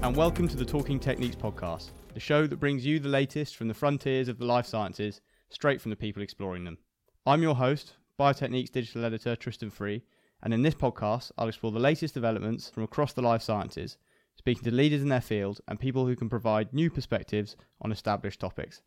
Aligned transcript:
and 0.00 0.14
welcome 0.14 0.46
to 0.46 0.56
the 0.56 0.64
Talking 0.64 1.00
Techniques 1.00 1.34
podcast, 1.34 1.90
the 2.14 2.20
show 2.20 2.46
that 2.46 2.60
brings 2.60 2.86
you 2.86 3.00
the 3.00 3.08
latest 3.08 3.56
from 3.56 3.66
the 3.66 3.74
frontiers 3.74 4.28
of 4.28 4.38
the 4.38 4.44
life 4.44 4.64
sciences, 4.64 5.20
straight 5.48 5.80
from 5.80 5.90
the 5.90 5.96
people 5.96 6.22
exploring 6.22 6.62
them. 6.62 6.78
I'm 7.26 7.42
your 7.42 7.56
host, 7.56 7.94
Biotechniques 8.18 8.70
digital 8.70 9.04
editor 9.04 9.34
Tristan 9.34 9.70
Free, 9.70 10.04
and 10.40 10.54
in 10.54 10.62
this 10.62 10.76
podcast, 10.76 11.32
I'll 11.36 11.48
explore 11.48 11.72
the 11.72 11.80
latest 11.80 12.14
developments 12.14 12.70
from 12.70 12.84
across 12.84 13.12
the 13.12 13.22
life 13.22 13.42
sciences, 13.42 13.96
speaking 14.36 14.62
to 14.64 14.70
leaders 14.70 15.02
in 15.02 15.08
their 15.08 15.20
field 15.20 15.60
and 15.66 15.80
people 15.80 16.06
who 16.06 16.14
can 16.14 16.28
provide 16.28 16.72
new 16.72 16.90
perspectives 16.90 17.56
on 17.82 17.90
established 17.90 18.38
topics, 18.38 18.82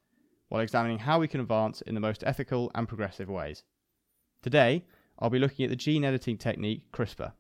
while 0.48 0.62
examining 0.62 1.00
how 1.00 1.20
we 1.20 1.28
can 1.28 1.42
advance 1.42 1.82
in 1.82 1.94
the 1.94 2.02
most 2.02 2.24
ethical 2.26 2.72
and 2.74 2.88
progressive 2.88 3.30
ways. 3.30 3.64
Today, 4.42 4.86
I'll 5.20 5.30
be 5.30 5.40
looking 5.40 5.66
at 5.66 5.70
the 5.70 5.76
gene 5.76 6.06
editing 6.06 6.38
technique 6.38 6.90
CRISPR. 6.94 7.34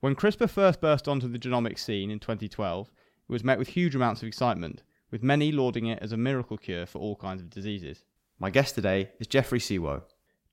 When 0.00 0.14
CRISPR 0.14 0.50
first 0.50 0.82
burst 0.82 1.08
onto 1.08 1.26
the 1.26 1.38
genomics 1.38 1.78
scene 1.78 2.10
in 2.10 2.20
2012, 2.20 2.90
it 3.28 3.32
was 3.32 3.44
met 3.44 3.58
with 3.58 3.68
huge 3.68 3.94
amounts 3.94 4.22
of 4.22 4.28
excitement, 4.28 4.82
with 5.10 5.22
many 5.22 5.50
lauding 5.50 5.86
it 5.86 5.98
as 6.00 6.12
a 6.12 6.16
miracle 6.16 6.56
cure 6.56 6.86
for 6.86 6.98
all 6.98 7.16
kinds 7.16 7.40
of 7.40 7.50
diseases. 7.50 8.04
My 8.38 8.50
guest 8.50 8.74
today 8.74 9.10
is 9.18 9.26
Jeffrey 9.26 9.58
Siwo. 9.58 10.02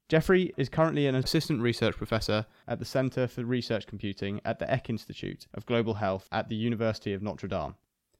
Jeffrey 0.09 0.53
is 0.57 0.69
currently 0.69 1.07
an 1.07 1.15
assistant 1.15 1.61
research 1.61 1.95
professor 1.97 2.45
at 2.67 2.79
the 2.79 2.85
Centre 2.85 3.27
for 3.27 3.43
Research 3.43 3.87
Computing 3.87 4.41
at 4.43 4.59
the 4.59 4.71
Eck 4.71 4.89
Institute 4.89 5.47
of 5.53 5.65
Global 5.65 5.95
Health 5.95 6.27
at 6.31 6.49
the 6.49 6.55
University 6.55 7.13
of 7.13 7.21
Notre 7.21 7.47
Dame. 7.47 7.75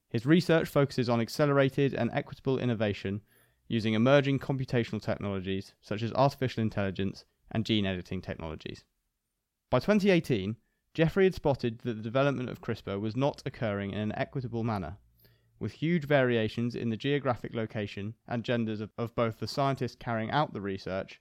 His 0.09 0.25
research 0.25 0.69
focuses 0.69 1.09
on 1.09 1.19
accelerated 1.19 1.93
and 1.93 2.11
equitable 2.13 2.59
innovation 2.59 3.21
using 3.67 3.93
emerging 3.93 4.39
computational 4.39 5.01
technologies 5.01 5.73
such 5.81 6.03
as 6.03 6.13
artificial 6.13 6.61
intelligence 6.61 7.25
and 7.51 7.65
gene 7.65 7.85
editing 7.85 8.21
technologies. 8.21 8.83
By 9.69 9.79
2018, 9.79 10.55
Geoffrey 10.93 11.23
had 11.23 11.33
spotted 11.33 11.79
that 11.79 11.95
the 11.95 12.03
development 12.03 12.49
of 12.49 12.61
CRISPR 12.61 12.99
was 12.99 13.15
not 13.15 13.41
occurring 13.47 13.93
in 13.93 13.97
an 13.97 14.13
equitable 14.15 14.63
manner, 14.63 14.97
with 15.59 15.71
huge 15.71 16.05
variations 16.05 16.75
in 16.75 16.91
the 16.91 16.97
geographic 16.97 17.55
location 17.55 18.13
and 18.27 18.43
genders 18.43 18.79
of, 18.79 18.91
of 18.95 19.15
both 19.15 19.39
the 19.39 19.47
scientists 19.47 19.95
carrying 19.95 20.29
out 20.29 20.53
the 20.53 20.61
research 20.61 21.19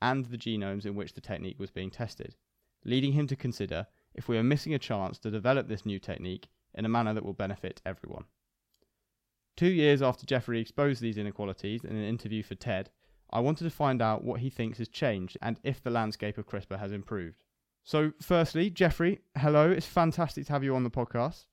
and 0.00 0.24
the 0.26 0.38
genomes 0.38 0.86
in 0.86 0.94
which 0.94 1.12
the 1.12 1.20
technique 1.20 1.58
was 1.58 1.70
being 1.70 1.90
tested, 1.90 2.34
leading 2.82 3.12
him 3.12 3.26
to 3.26 3.36
consider 3.36 3.86
if 4.14 4.26
we 4.26 4.38
are 4.38 4.42
missing 4.42 4.72
a 4.72 4.78
chance 4.78 5.18
to 5.18 5.30
develop 5.30 5.68
this 5.68 5.84
new 5.84 5.98
technique 5.98 6.48
in 6.72 6.86
a 6.86 6.88
manner 6.88 7.12
that 7.12 7.24
will 7.24 7.34
benefit 7.34 7.82
everyone. 7.84 8.24
Two 9.54 9.68
years 9.68 10.00
after 10.00 10.24
Jeffrey 10.24 10.60
exposed 10.60 11.02
these 11.02 11.18
inequalities 11.18 11.84
in 11.84 11.94
an 11.94 12.04
interview 12.04 12.42
for 12.42 12.54
TED, 12.54 12.88
I 13.28 13.40
wanted 13.40 13.64
to 13.64 13.70
find 13.70 14.00
out 14.00 14.24
what 14.24 14.40
he 14.40 14.48
thinks 14.48 14.78
has 14.78 14.88
changed 14.88 15.36
and 15.42 15.60
if 15.62 15.82
the 15.82 15.90
landscape 15.90 16.38
of 16.38 16.46
CRISPR 16.46 16.78
has 16.78 16.90
improved. 16.90 17.44
So, 17.84 18.12
firstly, 18.20 18.70
Jeffrey, 18.70 19.20
hello. 19.36 19.70
It's 19.70 19.86
fantastic 19.86 20.46
to 20.46 20.52
have 20.52 20.62
you 20.62 20.74
on 20.74 20.84
the 20.84 20.90
podcast. 20.90 21.46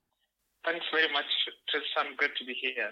Thanks 0.65 0.85
very 0.91 1.11
much, 1.11 1.25
Tristan. 1.69 2.15
Good 2.17 2.31
to 2.39 2.45
be 2.45 2.53
here. 2.61 2.91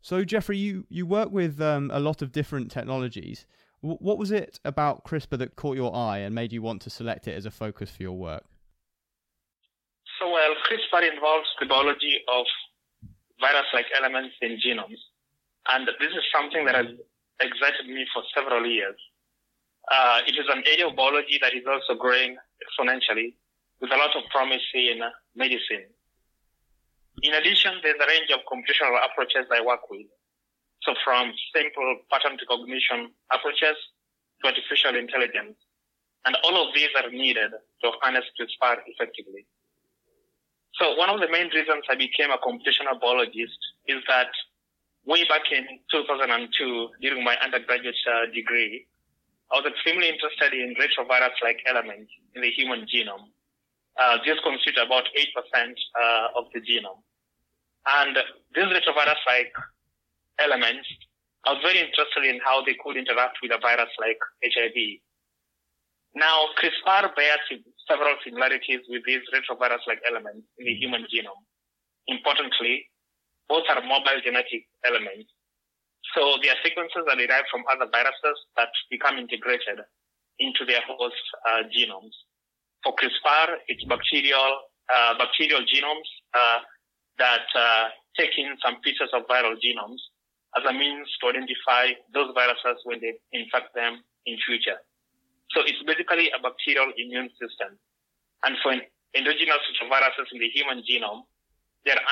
So, 0.00 0.24
Jeffrey, 0.24 0.56
you, 0.56 0.86
you 0.88 1.06
work 1.06 1.30
with 1.30 1.60
um, 1.60 1.90
a 1.92 2.00
lot 2.00 2.22
of 2.22 2.32
different 2.32 2.70
technologies. 2.70 3.46
W- 3.82 3.98
what 4.00 4.18
was 4.18 4.30
it 4.30 4.60
about 4.64 5.04
CRISPR 5.04 5.38
that 5.38 5.56
caught 5.56 5.76
your 5.76 5.94
eye 5.94 6.18
and 6.18 6.34
made 6.34 6.52
you 6.52 6.62
want 6.62 6.82
to 6.82 6.90
select 6.90 7.28
it 7.28 7.36
as 7.36 7.44
a 7.44 7.50
focus 7.50 7.90
for 7.90 8.02
your 8.02 8.16
work? 8.16 8.44
So, 10.18 10.30
well, 10.30 10.54
CRISPR 10.70 11.12
involves 11.12 11.48
the 11.60 11.66
biology 11.66 12.20
of 12.28 12.46
virus 13.40 13.66
like 13.74 13.86
elements 13.96 14.34
in 14.40 14.58
genomes. 14.64 14.98
And 15.68 15.86
this 15.86 16.10
is 16.10 16.24
something 16.34 16.64
that 16.64 16.74
has 16.74 16.86
excited 17.40 17.86
me 17.86 18.06
for 18.14 18.22
several 18.34 18.64
years. 18.66 18.96
Uh, 19.90 20.20
it 20.26 20.32
is 20.32 20.46
an 20.48 20.62
area 20.66 20.88
of 20.88 20.96
biology 20.96 21.38
that 21.42 21.54
is 21.54 21.62
also 21.66 21.98
growing 22.00 22.36
exponentially 22.62 23.34
with 23.80 23.90
a 23.92 23.96
lot 23.96 24.14
of 24.16 24.24
promise 24.30 24.62
in 24.74 25.00
medicine. 25.34 25.86
In 27.22 27.34
addition, 27.34 27.80
there's 27.82 28.00
a 28.00 28.06
range 28.06 28.30
of 28.32 28.40
computational 28.50 28.96
approaches 29.04 29.48
I 29.50 29.60
work 29.64 29.88
with. 29.90 30.06
So 30.82 30.94
from 31.04 31.32
simple 31.54 32.00
pattern 32.12 32.36
recognition 32.36 33.10
approaches 33.32 33.76
to 34.42 34.48
artificial 34.48 34.96
intelligence. 34.96 35.56
And 36.24 36.36
all 36.44 36.56
of 36.68 36.74
these 36.74 36.90
are 36.96 37.10
needed 37.10 37.52
to 37.52 37.90
harness 38.02 38.24
CRISPR 38.38 38.82
effectively. 38.86 39.46
So 40.74 40.94
one 40.96 41.08
of 41.08 41.20
the 41.20 41.28
main 41.30 41.48
reasons 41.48 41.84
I 41.88 41.94
became 41.94 42.30
a 42.30 42.38
computational 42.38 43.00
biologist 43.00 43.58
is 43.86 44.02
that 44.08 44.28
way 45.06 45.24
back 45.24 45.50
in 45.50 45.64
2002, 45.90 46.88
during 47.00 47.24
my 47.24 47.36
undergraduate 47.38 47.96
uh, 48.10 48.26
degree, 48.34 48.86
I 49.52 49.62
was 49.62 49.66
extremely 49.70 50.10
interested 50.10 50.52
in 50.52 50.74
retrovirus-like 50.74 51.62
elements 51.70 52.10
in 52.34 52.42
the 52.42 52.50
human 52.50 52.82
genome. 52.90 53.30
Uh, 53.94 54.18
these 54.24 54.36
constitute 54.42 54.82
about 54.82 55.06
8% 55.14 55.14
uh, 55.14 56.28
of 56.36 56.50
the 56.52 56.60
genome. 56.60 57.00
And 57.86 58.18
these 58.54 58.66
retrovirus-like 58.66 59.54
elements, 60.42 60.88
I 61.46 61.54
was 61.54 61.62
very 61.62 61.78
interested 61.78 62.26
in 62.26 62.40
how 62.42 62.64
they 62.66 62.74
could 62.82 62.96
interact 62.98 63.38
with 63.40 63.54
a 63.54 63.62
virus 63.62 63.94
like 64.02 64.18
HIV. 64.42 64.98
Now, 66.16 66.50
CRISPR 66.58 67.14
bears 67.14 67.46
several 67.86 68.16
similarities 68.24 68.82
with 68.88 69.02
these 69.06 69.22
retrovirus-like 69.30 70.02
elements 70.10 70.42
in 70.58 70.66
the 70.66 70.74
human 70.74 71.06
genome. 71.06 71.44
Importantly, 72.08 72.90
both 73.48 73.62
are 73.70 73.80
mobile 73.82 74.18
genetic 74.24 74.66
elements 74.84 75.30
so 76.16 76.40
their 76.40 76.56
sequences 76.64 77.04
are 77.04 77.14
derived 77.20 77.52
from 77.52 77.62
other 77.68 77.84
viruses 77.92 78.38
that 78.56 78.72
become 78.88 79.20
integrated 79.20 79.84
into 80.40 80.64
their 80.64 80.80
host 80.88 81.20
uh, 81.44 81.68
genomes. 81.68 82.16
For 82.82 82.96
CRISPR, 82.96 83.60
it's 83.68 83.84
bacterial 83.84 84.72
uh, 84.88 85.18
bacterial 85.18 85.60
genomes 85.60 86.08
uh, 86.32 86.60
that 87.18 87.44
uh, 87.52 87.92
take 88.16 88.32
in 88.38 88.56
some 88.64 88.80
pieces 88.80 89.10
of 89.12 89.26
viral 89.28 89.60
genomes 89.60 90.00
as 90.56 90.64
a 90.64 90.72
means 90.72 91.08
to 91.20 91.28
identify 91.28 91.92
those 92.14 92.32
viruses 92.32 92.80
when 92.84 93.00
they 93.00 93.12
infect 93.32 93.74
them 93.74 94.00
in 94.24 94.38
future. 94.46 94.80
So 95.52 95.60
it's 95.66 95.82
basically 95.84 96.30
a 96.32 96.40
bacterial 96.40 96.92
immune 96.96 97.28
system. 97.36 97.76
And 98.44 98.56
for 98.62 98.72
endogenous 99.12 99.64
viruses 99.84 100.28
in 100.32 100.38
the 100.40 100.48
human 100.54 100.80
genome, 100.86 101.28
they're 101.86 102.02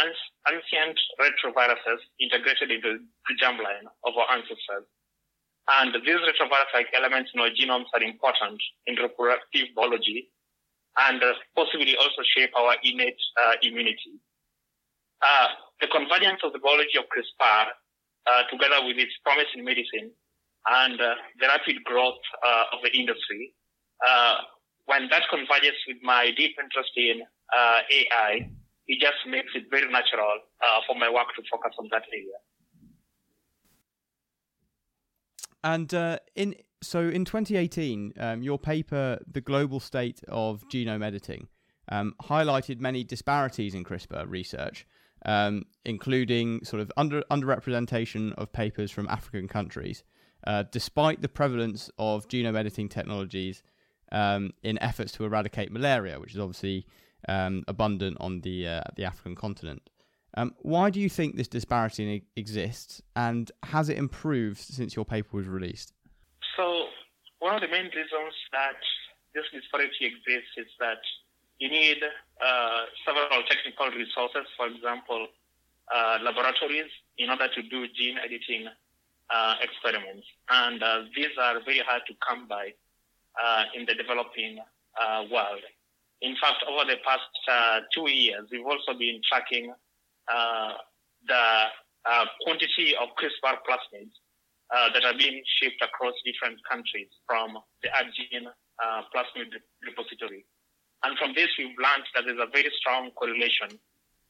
ancient 0.46 0.96
retroviruses 1.18 2.00
integrated 2.22 2.70
into 2.70 3.02
the 3.02 3.34
germline 3.42 3.90
of 4.06 4.14
our 4.14 4.30
ancestors. 4.38 4.86
And 5.66 5.92
these 6.06 6.22
retrovirus-like 6.22 6.94
elements 6.94 7.32
in 7.34 7.40
our 7.40 7.50
genomes 7.50 7.90
are 7.92 8.02
important 8.02 8.62
in 8.86 8.94
reproductive 8.96 9.74
biology 9.74 10.30
and 10.96 11.22
uh, 11.22 11.32
possibly 11.56 11.96
also 11.96 12.22
shape 12.36 12.50
our 12.56 12.76
innate 12.84 13.18
uh, 13.42 13.54
immunity. 13.62 14.22
Uh, 15.22 15.48
the 15.80 15.88
convergence 15.88 16.40
of 16.44 16.52
the 16.52 16.60
biology 16.60 16.94
of 16.98 17.04
CRISPR, 17.10 17.66
uh, 18.30 18.42
together 18.50 18.86
with 18.86 18.96
its 18.98 19.12
promise 19.24 19.50
in 19.56 19.64
medicine 19.64 20.12
and 20.68 21.00
uh, 21.00 21.14
the 21.40 21.46
rapid 21.48 21.82
growth 21.84 22.22
uh, 22.46 22.64
of 22.72 22.78
the 22.82 22.92
industry, 22.96 23.52
when 24.86 25.08
that 25.08 25.22
converges 25.30 25.74
with 25.88 25.96
my 26.02 26.30
deep 26.36 26.54
interest 26.60 26.92
in 26.96 27.22
AI, 27.56 28.48
it 28.86 29.00
just 29.00 29.26
makes 29.28 29.52
it 29.54 29.64
very 29.70 29.90
natural 29.90 30.40
uh, 30.62 30.80
for 30.86 30.98
my 30.98 31.10
work 31.10 31.28
to 31.36 31.42
focus 31.50 31.74
on 31.78 31.88
that 31.90 32.02
area. 32.12 32.38
And 35.62 35.92
uh, 35.94 36.18
in 36.34 36.54
so 36.82 37.00
in 37.08 37.24
2018, 37.24 38.12
um, 38.18 38.42
your 38.42 38.58
paper, 38.58 39.18
"The 39.26 39.40
Global 39.40 39.80
State 39.80 40.20
of 40.28 40.62
Genome 40.68 41.02
Editing," 41.02 41.48
um, 41.88 42.14
highlighted 42.22 42.80
many 42.80 43.02
disparities 43.04 43.74
in 43.74 43.84
CRISPR 43.84 44.28
research, 44.28 44.86
um, 45.24 45.64
including 45.86 46.62
sort 46.64 46.82
of 46.82 46.92
under 46.98 47.22
underrepresentation 47.30 48.34
of 48.34 48.52
papers 48.52 48.90
from 48.90 49.08
African 49.08 49.48
countries, 49.48 50.04
uh, 50.46 50.64
despite 50.70 51.22
the 51.22 51.28
prevalence 51.28 51.90
of 51.98 52.28
genome 52.28 52.58
editing 52.58 52.90
technologies 52.90 53.62
um, 54.12 54.52
in 54.62 54.78
efforts 54.82 55.12
to 55.12 55.24
eradicate 55.24 55.72
malaria, 55.72 56.20
which 56.20 56.34
is 56.34 56.38
obviously 56.38 56.86
um, 57.28 57.64
abundant 57.68 58.16
on 58.20 58.40
the 58.40 58.66
uh, 58.66 58.82
the 58.96 59.04
African 59.04 59.34
continent. 59.34 59.82
Um, 60.36 60.54
why 60.62 60.90
do 60.90 61.00
you 61.00 61.08
think 61.08 61.36
this 61.36 61.48
disparity 61.48 62.24
exists, 62.36 63.00
and 63.14 63.50
has 63.62 63.88
it 63.88 63.96
improved 63.96 64.58
since 64.58 64.96
your 64.96 65.04
paper 65.04 65.36
was 65.36 65.46
released? 65.46 65.92
So, 66.56 66.86
one 67.38 67.54
of 67.54 67.60
the 67.60 67.68
main 67.68 67.84
reasons 67.84 68.34
that 68.52 68.80
this 69.34 69.44
disparity 69.52 70.06
exists 70.06 70.50
is 70.56 70.66
that 70.80 70.98
you 71.60 71.68
need 71.68 71.98
uh, 72.02 72.84
several 73.06 73.42
technical 73.48 73.90
resources, 73.96 74.46
for 74.56 74.66
example, 74.66 75.28
uh, 75.94 76.18
laboratories, 76.22 76.90
in 77.18 77.30
order 77.30 77.46
to 77.54 77.62
do 77.62 77.86
gene 77.96 78.18
editing 78.18 78.66
uh, 79.30 79.54
experiments. 79.62 80.26
And 80.50 80.82
uh, 80.82 81.02
these 81.14 81.30
are 81.40 81.60
very 81.64 81.78
hard 81.78 82.02
to 82.08 82.14
come 82.26 82.48
by 82.48 82.74
uh, 83.40 83.64
in 83.74 83.86
the 83.86 83.94
developing 83.94 84.58
world. 85.30 85.62
In 86.24 86.34
fact, 86.40 86.64
over 86.64 86.88
the 86.88 86.96
past 87.04 87.28
uh, 87.52 87.80
two 87.92 88.08
years, 88.08 88.48
we've 88.50 88.64
also 88.64 88.96
been 88.96 89.20
tracking 89.28 89.74
uh, 90.24 90.72
the 91.28 91.44
uh, 92.08 92.24
quantity 92.40 92.96
of 92.96 93.12
CRISPR 93.20 93.60
plasmids 93.68 94.16
that 94.72 95.04
are 95.04 95.12
being 95.16 95.42
shipped 95.60 95.82
across 95.84 96.14
different 96.24 96.58
countries 96.64 97.08
from 97.28 97.58
the 97.82 97.92
Argene 97.92 98.48
uh, 98.48 99.02
plasmid 99.12 99.52
repository. 99.84 100.46
And 101.04 101.18
from 101.18 101.34
this, 101.36 101.52
we've 101.58 101.76
learned 101.76 102.08
that 102.16 102.24
there's 102.24 102.40
a 102.40 102.48
very 102.48 102.72
strong 102.80 103.10
correlation 103.12 103.78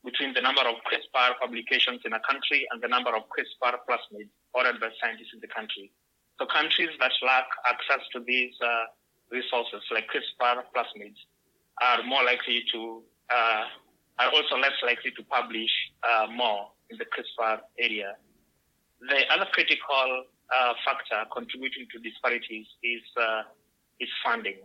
between 0.05 0.35
the 0.35 0.43
number 0.43 0.67
of 0.67 0.83
CRISPR 0.83 1.39
publications 1.41 2.03
in 2.05 2.13
a 2.13 2.21
country 2.27 2.67
and 2.73 2.83
the 2.83 2.89
number 2.89 3.15
of 3.15 3.23
CRISPR 3.31 3.87
plasmids 3.87 4.35
ordered 4.53 4.81
by 4.81 4.91
scientists 5.01 5.31
in 5.33 5.39
the 5.39 5.47
country. 5.47 5.93
So 6.41 6.47
countries 6.47 6.91
that 6.99 7.13
lack 7.23 7.47
access 7.71 8.03
to 8.15 8.21
these 8.27 8.53
uh, 8.61 8.91
resources 9.31 9.81
like 9.95 10.11
CRISPR 10.11 10.67
plasmids 10.75 11.23
are 11.83 12.03
more 12.05 12.23
likely 12.25 12.63
to, 12.73 13.03
uh, 13.31 13.65
are 14.19 14.31
also 14.31 14.57
less 14.57 14.77
likely 14.83 15.11
to 15.13 15.23
publish 15.25 15.71
uh, 16.03 16.27
more 16.31 16.71
in 16.91 16.99
the 16.99 17.05
CRISPR 17.05 17.61
area. 17.79 18.15
The 19.01 19.23
other 19.33 19.47
critical 19.53 20.25
uh, 20.55 20.75
factor 20.85 21.29
contributing 21.33 21.87
to 21.93 21.99
disparities 21.99 22.67
is, 22.83 23.03
uh, 23.21 23.43
is 24.01 24.09
funding. 24.25 24.59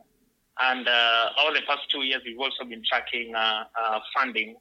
And 0.62 0.88
uh, 0.88 1.30
over 1.44 1.54
the 1.54 1.66
past 1.66 1.90
two 1.90 2.04
years, 2.04 2.22
we've 2.26 2.40
also 2.40 2.66
been 2.66 2.84
tracking 2.88 3.34
funding. 4.14 4.56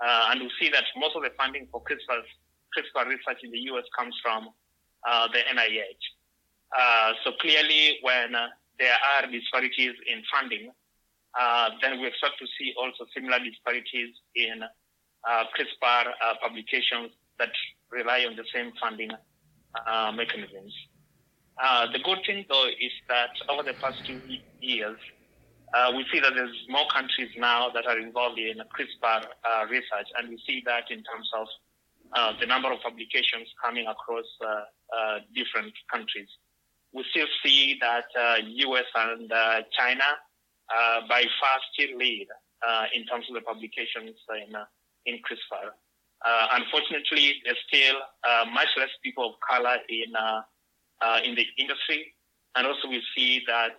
and 0.00 0.40
we 0.40 0.50
see 0.58 0.70
that 0.70 0.84
most 0.96 1.16
of 1.16 1.22
the 1.22 1.30
funding 1.36 1.68
for 1.70 1.82
CRISPR, 1.82 2.22
CRISPR 2.74 3.06
research 3.08 3.44
in 3.44 3.50
the 3.50 3.60
US 3.70 3.84
comes 3.96 4.16
from 4.22 4.48
the 5.32 5.40
NIH. 5.52 6.04
Uh, 6.74 7.12
so 7.22 7.32
clearly, 7.40 7.98
when 8.02 8.34
uh, 8.34 8.48
there 8.78 8.96
are 9.14 9.30
disparities 9.30 9.94
in 10.10 10.22
funding, 10.32 10.70
uh, 10.70 10.72
then 11.82 12.00
we 12.00 12.06
expect 12.06 12.38
to 12.38 12.46
see 12.58 12.74
also 12.78 13.06
similar 13.14 13.38
disparities 13.38 14.14
in 14.34 14.62
CRISPR 15.26 16.12
publications 16.42 17.12
that 17.38 17.50
rely 17.90 18.24
on 18.28 18.36
the 18.36 18.44
same 18.52 18.72
funding 18.80 19.10
mechanisms. 20.14 20.74
the 21.92 22.00
good 22.04 22.18
thing, 22.26 22.44
though, 22.48 22.68
is 22.68 22.92
that 23.08 23.30
over 23.48 23.62
the 23.62 23.74
past 23.74 24.04
two 24.06 24.20
years, 24.60 24.98
uh, 25.74 25.90
we 25.96 26.06
see 26.12 26.20
that 26.20 26.34
there's 26.34 26.54
more 26.68 26.86
countries 26.94 27.30
now 27.36 27.68
that 27.70 27.84
are 27.86 27.98
involved 27.98 28.38
in 28.38 28.58
CRISPR 28.58 29.24
uh, 29.26 29.66
research, 29.68 30.06
and 30.18 30.28
we 30.28 30.38
see 30.46 30.62
that 30.64 30.90
in 30.90 31.02
terms 31.02 31.28
of 31.36 31.46
uh, 32.12 32.32
the 32.38 32.46
number 32.46 32.70
of 32.70 32.80
publications 32.80 33.48
coming 33.62 33.86
across 33.86 34.24
different 35.34 35.74
countries 35.90 36.28
we 36.94 37.04
still 37.10 37.26
see 37.44 37.76
that 37.80 38.06
US 38.14 38.84
uh, 38.94 39.14
and 39.18 39.32
uh, 39.32 39.62
China 39.76 40.04
uh, 40.72 41.00
by 41.08 41.22
far 41.40 41.58
still 41.72 41.96
lead 41.98 42.26
uh, 42.66 42.84
in 42.94 43.04
terms 43.06 43.26
of 43.28 43.34
the 43.34 43.40
publications 43.40 44.16
in, 44.30 44.54
uh, 44.54 44.64
in 45.06 45.16
CRISPR. 45.20 45.70
Uh, 46.24 46.46
unfortunately, 46.52 47.34
there's 47.44 47.58
still 47.68 47.96
much 48.52 48.68
less 48.78 48.88
people 49.02 49.28
of 49.28 49.34
color 49.46 49.76
in, 49.88 50.08
in 51.24 51.34
the 51.34 51.44
industry. 51.58 52.14
And 52.56 52.66
also 52.66 52.88
we 52.88 53.02
see 53.16 53.42
that 53.46 53.76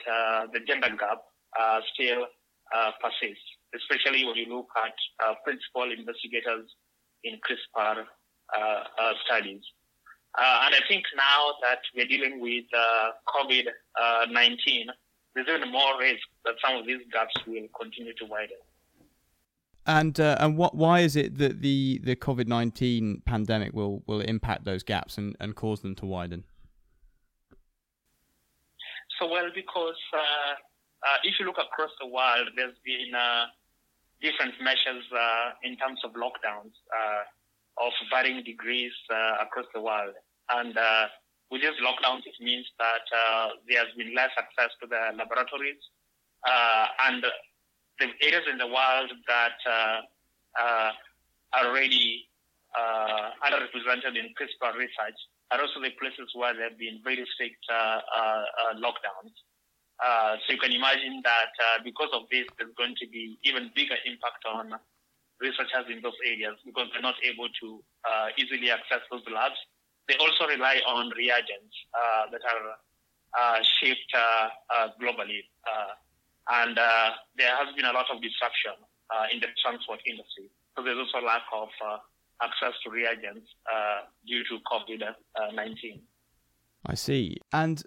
the 0.53 0.59
gender 0.67 0.89
gap 0.99 1.23
still 1.93 2.27
persists, 3.01 3.49
especially 3.73 4.25
when 4.25 4.35
you 4.35 4.45
look 4.49 4.67
at 4.77 4.93
principal 5.43 5.89
investigators 5.91 6.69
in 7.23 7.39
CRISPR 7.41 8.05
studies. 9.25 9.63
Uh, 10.37 10.67
and 10.67 10.75
I 10.75 10.79
think 10.89 11.05
now 11.15 11.55
that 11.61 11.79
we're 11.95 12.07
dealing 12.07 12.41
with 12.41 12.65
uh, 12.75 13.11
COVID 13.31 13.67
uh, 13.99 14.25
19, 14.29 14.87
there's 15.35 15.47
even 15.49 15.71
more 15.71 15.99
risk 15.99 16.23
that 16.45 16.55
some 16.65 16.77
of 16.77 16.85
these 16.87 17.01
gaps 17.11 17.35
will 17.45 17.67
continue 17.79 18.13
to 18.13 18.25
widen. 18.25 18.57
And 19.85 20.19
uh, 20.19 20.37
and 20.39 20.57
what 20.57 20.75
why 20.75 21.01
is 21.01 21.15
it 21.15 21.37
that 21.37 21.61
the, 21.61 21.99
the 22.03 22.15
COVID 22.15 22.47
nineteen 22.47 23.21
pandemic 23.25 23.73
will, 23.73 24.01
will 24.07 24.21
impact 24.21 24.65
those 24.65 24.81
gaps 24.81 25.17
and, 25.19 25.35
and 25.39 25.55
cause 25.55 25.81
them 25.81 25.93
to 25.95 26.05
widen? 26.07 26.43
So 29.19 29.29
well, 29.29 29.49
because 29.53 30.01
uh, 30.11 30.53
uh, 31.07 31.17
if 31.23 31.35
you 31.39 31.45
look 31.45 31.57
across 31.59 31.91
the 32.01 32.07
world, 32.07 32.49
there's 32.55 32.75
been 32.83 33.11
different 34.21 34.55
measures 34.61 35.03
in 35.63 35.77
terms 35.77 35.99
of 36.03 36.11
lockdowns 36.13 36.73
of 37.77 37.93
varying 38.11 38.43
degrees 38.43 38.91
across 39.39 39.67
the 39.73 39.81
world. 39.81 40.15
And 40.49 40.77
uh, 40.77 41.05
with 41.51 41.61
these 41.61 41.77
lockdowns, 41.81 42.25
it 42.25 42.37
means 42.41 42.65
that 42.79 43.05
uh, 43.13 43.49
there 43.69 43.85
has 43.85 43.93
been 43.97 44.13
less 44.15 44.31
access 44.37 44.73
to 44.81 44.87
the 44.87 45.13
laboratories. 45.15 45.81
Uh, 46.45 46.85
and 47.09 47.23
the 47.99 48.07
areas 48.21 48.45
in 48.49 48.57
the 48.57 48.67
world 48.67 49.09
that 49.27 49.57
uh, 49.65 50.01
uh, 50.59 50.91
are 51.53 51.65
already 51.69 52.27
uh, 52.73 53.29
underrepresented 53.45 54.17
in 54.17 54.33
CRISPR 54.35 54.75
research 54.75 55.19
are 55.51 55.61
also 55.61 55.79
the 55.79 55.91
places 56.01 56.27
where 56.33 56.53
there 56.53 56.69
have 56.69 56.77
been 56.77 56.99
very 57.03 57.25
strict 57.33 57.61
lockdowns. 58.81 59.33
so 60.41 60.47
you 60.49 60.57
can 60.57 60.73
imagine 60.73 61.21
that 61.23 61.53
because 61.85 62.09
of 62.13 62.23
this, 62.31 62.45
there's 62.57 62.73
going 62.75 62.95
to 62.97 63.07
be 63.07 63.37
even 63.45 63.69
bigger 63.75 63.95
impact 64.05 64.43
on 64.49 64.73
researchers 65.39 65.85
in 65.93 66.01
those 66.01 66.17
areas 66.25 66.57
because 66.65 66.89
they're 66.91 67.05
not 67.05 67.15
able 67.23 67.47
to 67.61 67.79
easily 68.37 68.71
access 68.71 69.05
those 69.11 69.23
labs 69.31 69.57
they 70.07 70.15
also 70.17 70.47
rely 70.47 70.81
on 70.87 71.11
reagents 71.17 71.75
uh, 71.93 72.31
that 72.31 72.41
are 72.45 72.65
uh, 73.35 73.59
shipped 73.79 74.13
uh, 74.13 74.47
uh 74.73 74.87
globally. 75.01 75.41
And 76.47 76.77
there 76.77 77.55
has 77.55 77.73
been 77.75 77.85
a 77.85 77.93
lot 77.93 78.05
of 78.13 78.21
disruption 78.21 78.77
in 79.33 79.39
the 79.39 79.47
transport 79.63 79.99
industry. 80.05 80.49
So 80.77 80.83
there's 80.83 80.97
also 80.97 81.25
a 81.25 81.25
lack 81.25 81.43
of 81.53 81.69
access 82.41 82.73
to 82.83 82.91
reagents 82.91 83.49
due 84.27 84.43
to 84.43 84.59
COVID-19. 84.71 86.01
I 86.85 86.93
see. 86.93 87.37
And 87.51 87.81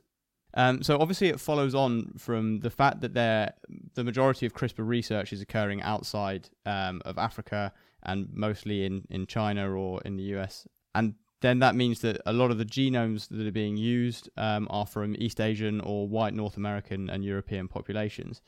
um, 0.55 0.82
so 0.82 0.99
obviously 0.99 1.29
it 1.29 1.41
follows 1.41 1.75
on 1.75 2.14
from 2.19 2.61
the 2.61 2.71
fact 2.71 3.00
that 3.03 3.14
there, 3.14 3.53
the 3.94 4.05
majority 4.05 4.47
of 4.47 4.55
CRISPR 4.55 4.87
research 4.87 5.32
is 5.32 5.41
occurring 5.41 5.82
outside 5.82 6.49
um, 6.67 7.00
of 7.05 7.19
Africa 7.19 7.73
and 8.03 8.29
mostly 8.32 8.85
in, 8.85 9.05
in 9.11 9.26
China 9.26 9.71
or 9.71 10.00
in 10.05 10.17
the 10.17 10.25
US. 10.37 10.67
And 10.94 11.14
then 11.40 11.61
that 11.61 11.75
means 11.75 12.00
that 12.00 12.20
a 12.26 12.32
lot 12.32 12.50
of 12.50 12.58
the 12.58 12.64
genomes 12.64 13.29
that 13.29 13.46
are 13.46 13.52
being 13.52 13.76
used 13.76 14.29
um, 14.37 14.67
are 14.70 14.87
from 14.87 15.14
East 15.19 15.40
Asian 15.40 15.81
or 15.81 16.08
white 16.08 16.35
North 16.35 16.56
American 16.56 17.08
and 17.08 17.25
European 17.25 17.69
populations. 17.69 18.43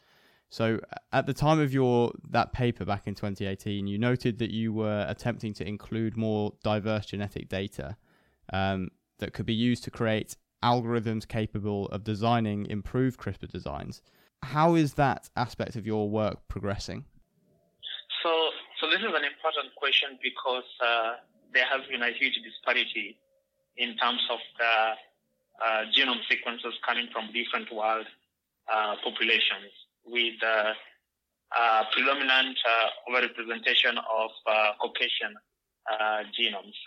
So 0.48 0.80
at 1.12 1.26
the 1.26 1.32
time 1.32 1.60
of 1.60 1.72
your 1.72 2.12
that 2.30 2.52
paper 2.52 2.84
back 2.84 3.06
in 3.06 3.14
2018, 3.14 3.86
you 3.86 3.98
noted 3.98 4.38
that 4.40 4.50
you 4.50 4.72
were 4.72 5.06
attempting 5.08 5.54
to 5.54 5.66
include 5.66 6.16
more 6.16 6.52
diverse 6.64 7.06
genetic 7.06 7.48
data 7.48 7.96
um, 8.52 8.90
that 9.20 9.32
could 9.32 9.46
be 9.46 9.54
used 9.54 9.84
to 9.84 9.92
create 9.92 10.36
algorithms 10.64 11.26
capable 11.26 11.86
of 11.86 12.02
designing 12.02 12.66
improved 12.66 13.18
CRISPR 13.20 13.48
designs. 13.48 14.02
How 14.42 14.74
is 14.74 14.94
that 14.94 15.30
aspect 15.36 15.76
of 15.76 15.86
your 15.86 16.10
work 16.10 16.48
progressing? 16.48 17.04
So, 18.22 18.30
so 18.80 18.90
this 18.90 18.98
is 18.98 19.14
an 19.14 19.24
important 19.24 19.74
question 19.76 20.18
because 20.20 20.64
uh, 20.84 21.12
there 21.52 21.66
has 21.66 21.86
been 21.90 22.02
a 22.02 22.12
huge 22.12 22.38
disparity 22.44 23.18
in 23.76 23.96
terms 23.96 24.20
of 24.30 24.38
the 24.58 24.74
uh, 25.64 25.84
genome 25.92 26.20
sequences 26.28 26.74
coming 26.86 27.08
from 27.12 27.32
different 27.32 27.72
world 27.72 28.06
uh, 28.72 28.94
populations 29.02 29.72
with 30.06 30.34
uh, 30.42 30.72
uh 31.50 31.84
predominant 31.92 32.56
uh, 32.64 33.10
overrepresentation 33.10 33.98
of 33.98 34.30
uh, 34.46 34.72
Caucasian 34.80 35.34
genomes. 36.38 36.78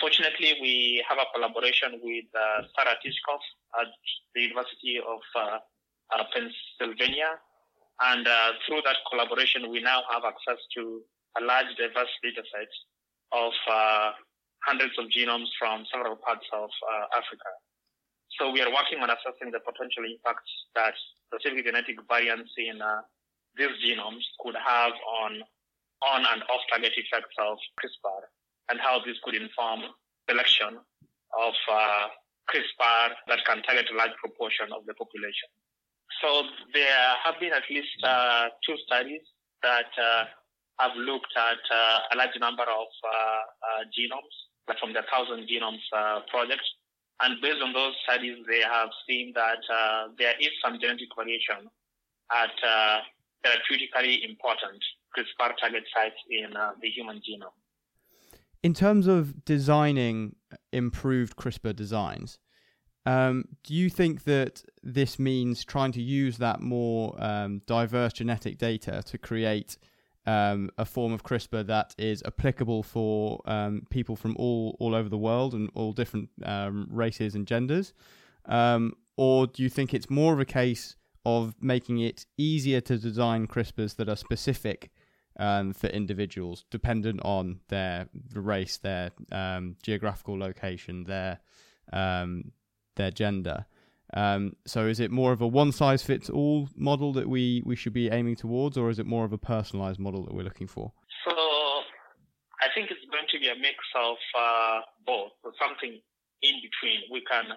fortunately, 0.00 0.56
we 0.62 1.04
have 1.06 1.18
a 1.18 1.28
collaboration 1.34 2.00
with 2.02 2.24
Sarah 2.32 2.96
Tishkoff 3.04 3.44
at 3.78 3.88
the 4.34 4.40
University 4.40 4.96
of 4.96 5.20
Pennsylvania. 6.32 7.36
And 8.00 8.26
through 8.64 8.80
that 8.86 8.96
collaboration, 9.10 9.68
we 9.70 9.82
now 9.82 10.00
have 10.10 10.22
access 10.24 10.56
to 10.76 11.02
a 11.38 11.44
large 11.44 11.68
diverse 11.76 12.08
data 12.22 12.42
set 12.50 12.70
of 13.32 13.52
uh, 13.70 14.10
hundreds 14.64 14.98
of 14.98 15.06
genomes 15.06 15.48
from 15.58 15.84
several 15.92 16.16
parts 16.16 16.46
of 16.52 16.70
uh, 16.70 17.18
Africa. 17.18 17.50
So 18.38 18.50
we 18.50 18.60
are 18.62 18.70
working 18.70 19.00
on 19.00 19.10
assessing 19.10 19.50
the 19.50 19.60
potential 19.60 20.04
impacts 20.04 20.50
that 20.74 20.94
specific 21.26 21.64
genetic 21.64 21.96
variants 22.08 22.52
in 22.56 22.80
uh, 22.80 23.02
these 23.56 23.74
genomes 23.84 24.22
could 24.40 24.54
have 24.54 24.92
on 25.24 25.42
on 26.00 26.22
and 26.24 26.42
off 26.46 26.62
target 26.70 26.92
effects 26.94 27.34
of 27.42 27.58
CRISPR 27.82 28.30
and 28.70 28.78
how 28.78 29.02
this 29.04 29.16
could 29.24 29.34
inform 29.34 29.80
selection 30.30 30.78
of 31.34 31.54
uh, 31.70 32.06
CRISPR 32.48 33.18
that 33.26 33.44
can 33.44 33.62
target 33.62 33.90
a 33.92 33.96
large 33.96 34.14
proportion 34.22 34.70
of 34.72 34.86
the 34.86 34.94
population. 34.94 35.50
So 36.22 36.44
there 36.72 37.16
have 37.24 37.40
been 37.40 37.52
at 37.52 37.64
least 37.68 37.98
uh, 38.04 38.48
two 38.64 38.76
studies 38.86 39.22
that 39.62 39.90
uh, 40.00 40.24
have 40.80 40.92
looked 40.96 41.34
at 41.36 41.62
uh, 41.70 42.14
a 42.14 42.16
large 42.16 42.38
number 42.40 42.62
of 42.62 42.88
uh, 43.02 43.08
uh, 43.10 43.84
genomes, 43.90 44.34
like 44.68 44.78
from 44.78 44.92
the 44.92 45.02
Thousand 45.10 45.48
Genomes 45.48 45.82
project. 46.30 46.62
And 47.20 47.40
based 47.42 47.60
on 47.62 47.72
those 47.72 47.94
studies, 48.04 48.38
they 48.48 48.60
have 48.60 48.90
seen 49.08 49.32
that 49.34 49.58
there 50.18 50.34
is 50.40 50.50
some 50.64 50.78
genetic 50.80 51.08
variation 51.16 51.68
at 52.30 52.54
therapeutically 53.44 54.24
important 54.28 54.78
CRISPR 55.16 55.54
target 55.60 55.84
sites 55.94 56.20
in 56.30 56.50
the 56.52 56.88
human 56.88 57.16
genome. 57.16 57.56
In 58.62 58.74
terms 58.74 59.06
of 59.06 59.44
designing 59.44 60.36
improved 60.72 61.36
CRISPR 61.36 61.74
designs, 61.74 62.38
um, 63.06 63.44
do 63.64 63.74
you 63.74 63.88
think 63.88 64.24
that 64.24 64.62
this 64.82 65.18
means 65.18 65.64
trying 65.64 65.92
to 65.92 66.02
use 66.02 66.38
that 66.38 66.60
more 66.60 67.16
um, 67.18 67.62
diverse 67.66 68.12
genetic 68.12 68.58
data 68.58 69.02
to 69.06 69.16
create 69.16 69.78
um, 70.28 70.70
a 70.76 70.84
form 70.84 71.12
of 71.12 71.22
CRISPR 71.22 71.66
that 71.66 71.94
is 71.96 72.22
applicable 72.26 72.82
for 72.82 73.40
um, 73.46 73.86
people 73.88 74.14
from 74.14 74.36
all 74.38 74.76
all 74.78 74.94
over 74.94 75.08
the 75.08 75.16
world 75.16 75.54
and 75.54 75.70
all 75.74 75.92
different 75.92 76.28
um, 76.44 76.86
races 76.90 77.34
and 77.34 77.46
genders, 77.46 77.94
um, 78.44 78.92
or 79.16 79.46
do 79.46 79.62
you 79.62 79.70
think 79.70 79.94
it's 79.94 80.10
more 80.10 80.34
of 80.34 80.40
a 80.40 80.44
case 80.44 80.96
of 81.24 81.54
making 81.60 81.98
it 81.98 82.26
easier 82.36 82.80
to 82.82 82.98
design 82.98 83.46
CRISPRs 83.46 83.96
that 83.96 84.08
are 84.08 84.16
specific 84.16 84.90
um, 85.38 85.72
for 85.72 85.86
individuals, 85.88 86.64
dependent 86.70 87.20
on 87.24 87.60
their 87.68 88.08
race, 88.34 88.76
their 88.76 89.10
um, 89.32 89.76
geographical 89.82 90.38
location, 90.38 91.04
their 91.04 91.40
their 91.90 93.10
gender? 93.12 93.64
Um, 94.14 94.56
so 94.66 94.86
is 94.86 95.00
it 95.00 95.10
more 95.10 95.32
of 95.32 95.40
a 95.40 95.46
one 95.46 95.72
size 95.72 96.02
fits 96.02 96.30
all 96.30 96.68
model 96.76 97.12
that 97.12 97.28
we, 97.28 97.62
we 97.66 97.76
should 97.76 97.92
be 97.92 98.08
aiming 98.08 98.36
towards, 98.36 98.76
or 98.76 98.90
is 98.90 98.98
it 98.98 99.06
more 99.06 99.24
of 99.24 99.32
a 99.32 99.38
personalized 99.38 100.00
model 100.00 100.24
that 100.24 100.34
we're 100.34 100.44
looking 100.44 100.66
for? 100.66 100.92
So 101.28 101.34
I 101.36 102.68
think 102.74 102.90
it's 102.90 103.04
going 103.10 103.28
to 103.30 103.38
be 103.38 103.48
a 103.48 103.56
mix 103.56 103.76
of 103.96 104.16
uh, 104.38 104.80
both, 105.06 105.32
so 105.42 105.52
something 105.60 106.00
in 106.42 106.54
between. 106.64 107.00
We 107.12 107.22
can 107.28 107.52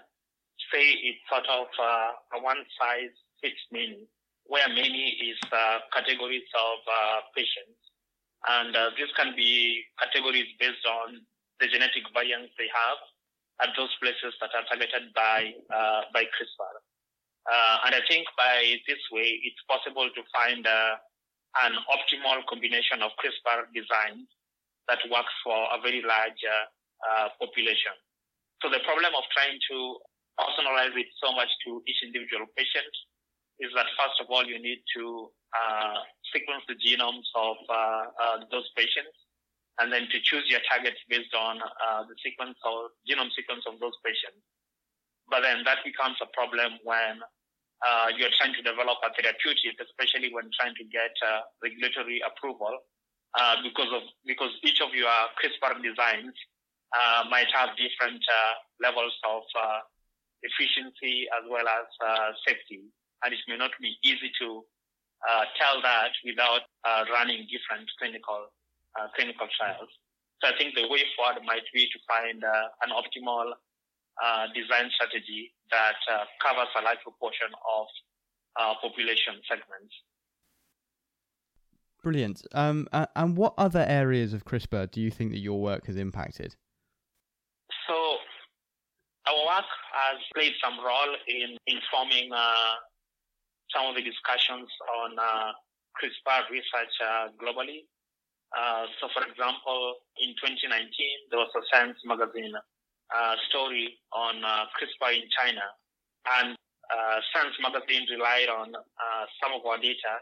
say 0.73 0.83
it's 0.83 1.23
sort 1.31 1.47
of 1.47 1.67
uh, 1.79 2.37
a 2.37 2.41
one 2.43 2.59
size 2.79 3.15
fits 3.41 3.61
many, 3.71 4.07
where 4.45 4.67
many 4.67 5.17
is 5.23 5.39
uh, 5.51 5.79
categories 5.93 6.47
of 6.53 6.79
uh, 6.83 7.19
patients. 7.35 7.79
And 8.47 8.75
uh, 8.75 8.89
this 8.97 9.07
can 9.15 9.35
be 9.37 9.83
categories 10.01 10.49
based 10.59 10.83
on 10.83 11.21
the 11.61 11.67
genetic 11.67 12.03
variants 12.13 12.51
they 12.57 12.67
have 12.73 12.97
at 13.61 13.69
those 13.77 13.93
places 14.01 14.33
that 14.41 14.49
are 14.57 14.65
targeted 14.65 15.13
by 15.13 15.53
uh, 15.69 16.09
by 16.13 16.25
CRISPR. 16.25 16.73
Uh, 17.45 17.77
and 17.85 17.95
I 17.95 18.01
think 18.09 18.25
by 18.37 18.77
this 18.89 19.01
way, 19.13 19.37
it's 19.45 19.61
possible 19.69 20.09
to 20.09 20.21
find 20.33 20.65
uh, 20.65 20.97
an 21.65 21.73
optimal 21.89 22.45
combination 22.49 23.01
of 23.01 23.13
CRISPR 23.21 23.69
designs 23.73 24.29
that 24.89 25.01
works 25.09 25.33
for 25.45 25.57
a 25.73 25.77
very 25.81 26.01
large 26.01 26.41
uh, 26.41 26.65
uh, 27.05 27.27
population. 27.37 27.93
So 28.61 28.69
the 28.69 28.81
problem 28.85 29.13
of 29.13 29.25
trying 29.33 29.57
to 29.57 29.77
personalize 30.37 30.93
it 30.97 31.09
so 31.21 31.33
much 31.33 31.49
to 31.65 31.81
each 31.85 32.01
individual 32.01 32.49
patient 32.57 32.93
is 33.61 33.69
that 33.77 33.85
first 33.97 34.17
of 34.21 34.29
all, 34.29 34.45
you 34.45 34.57
need 34.57 34.81
to 34.97 35.29
uh, 35.53 36.01
sequence 36.33 36.65
the 36.65 36.77
genomes 36.77 37.29
of 37.37 37.57
those 38.49 38.65
patients 38.73 39.17
and 39.79 39.91
then 39.91 40.07
to 40.11 40.17
choose 40.19 40.43
your 40.47 40.59
targets 40.67 40.99
based 41.07 41.33
on 41.33 41.61
uh, 41.61 42.03
the 42.03 42.15
sequence 42.19 42.57
or 42.65 42.91
genome 43.07 43.31
sequence 43.31 43.63
of 43.69 43.79
those 43.79 43.95
patients. 44.03 44.43
But 45.29 45.41
then 45.47 45.63
that 45.63 45.79
becomes 45.87 46.19
a 46.19 46.27
problem 46.35 46.75
when 46.83 47.23
uh, 47.81 48.13
you're 48.13 48.33
trying 48.37 48.53
to 48.53 48.61
develop 48.61 48.99
a 49.01 49.09
therapeutic, 49.15 49.79
especially 49.79 50.29
when 50.29 50.51
trying 50.59 50.75
to 50.75 50.85
get 50.91 51.15
uh, 51.23 51.47
regulatory 51.63 52.21
approval, 52.21 52.83
uh, 53.39 53.55
because 53.63 53.89
of 53.95 54.03
because 54.27 54.51
each 54.61 54.81
of 54.83 54.93
your 54.93 55.09
CRISPR 55.39 55.79
designs 55.81 56.35
uh, 56.91 57.23
might 57.31 57.47
have 57.55 57.73
different 57.79 58.21
uh, 58.27 58.53
levels 58.83 59.15
of 59.23 59.41
efficiency 60.43 61.25
as 61.31 61.47
well 61.49 61.65
as 61.65 61.87
safety, 62.45 62.91
and 63.23 63.33
it 63.33 63.39
may 63.47 63.55
not 63.57 63.71
be 63.79 63.95
easy 64.03 64.29
to 64.37 64.61
tell 65.57 65.81
that 65.81 66.11
without 66.25 66.65
running 67.09 67.47
different 67.49 67.89
clinical 67.97 68.51
uh, 68.99 69.07
clinical 69.15 69.47
trials. 69.57 69.89
So 70.41 70.49
I 70.49 70.57
think 70.57 70.73
the 70.75 70.87
way 70.89 71.05
forward 71.15 71.41
might 71.45 71.65
be 71.73 71.85
to 71.85 71.99
find 72.07 72.43
uh, 72.43 72.67
an 72.83 72.89
optimal 72.89 73.53
uh, 74.21 74.45
design 74.53 74.89
strategy 74.93 75.53
that 75.71 75.95
uh, 76.11 76.25
covers 76.41 76.67
a 76.77 76.81
large 76.83 76.99
proportion 77.03 77.47
of 77.53 77.87
uh, 78.59 78.73
population 78.81 79.39
segments. 79.47 79.93
Brilliant. 82.03 82.41
Um, 82.53 82.87
and 83.15 83.37
what 83.37 83.53
other 83.57 83.85
areas 83.87 84.33
of 84.33 84.43
CRISPR 84.43 84.89
do 84.91 84.99
you 84.99 85.11
think 85.11 85.31
that 85.31 85.39
your 85.39 85.61
work 85.61 85.85
has 85.85 85.95
impacted? 85.95 86.55
So 87.87 87.93
our 89.27 89.45
work 89.45 89.69
has 89.93 90.17
played 90.33 90.53
some 90.63 90.83
role 90.83 91.15
in 91.27 91.55
informing 91.67 92.33
uh, 92.33 92.73
some 93.73 93.85
of 93.85 93.95
the 93.95 94.01
discussions 94.01 94.67
on 95.01 95.15
CRISPR 95.93 96.49
research 96.49 96.93
globally. 97.39 97.85
Uh, 98.51 98.83
so, 98.99 99.07
for 99.15 99.23
example, 99.23 100.03
in 100.19 100.35
2019, 100.35 100.67
there 101.31 101.39
was 101.39 101.51
a 101.55 101.63
Science 101.71 101.95
magazine 102.03 102.51
uh, 102.51 103.35
story 103.47 103.95
on 104.11 104.43
uh, 104.43 104.67
CRISPR 104.75 105.15
in 105.15 105.27
China, 105.31 105.63
and 106.39 106.55
uh, 106.91 107.17
Science 107.31 107.55
magazine 107.63 108.03
relied 108.11 108.51
on 108.51 108.75
uh, 108.75 109.23
some 109.39 109.55
of 109.55 109.63
our 109.63 109.79
data 109.79 110.19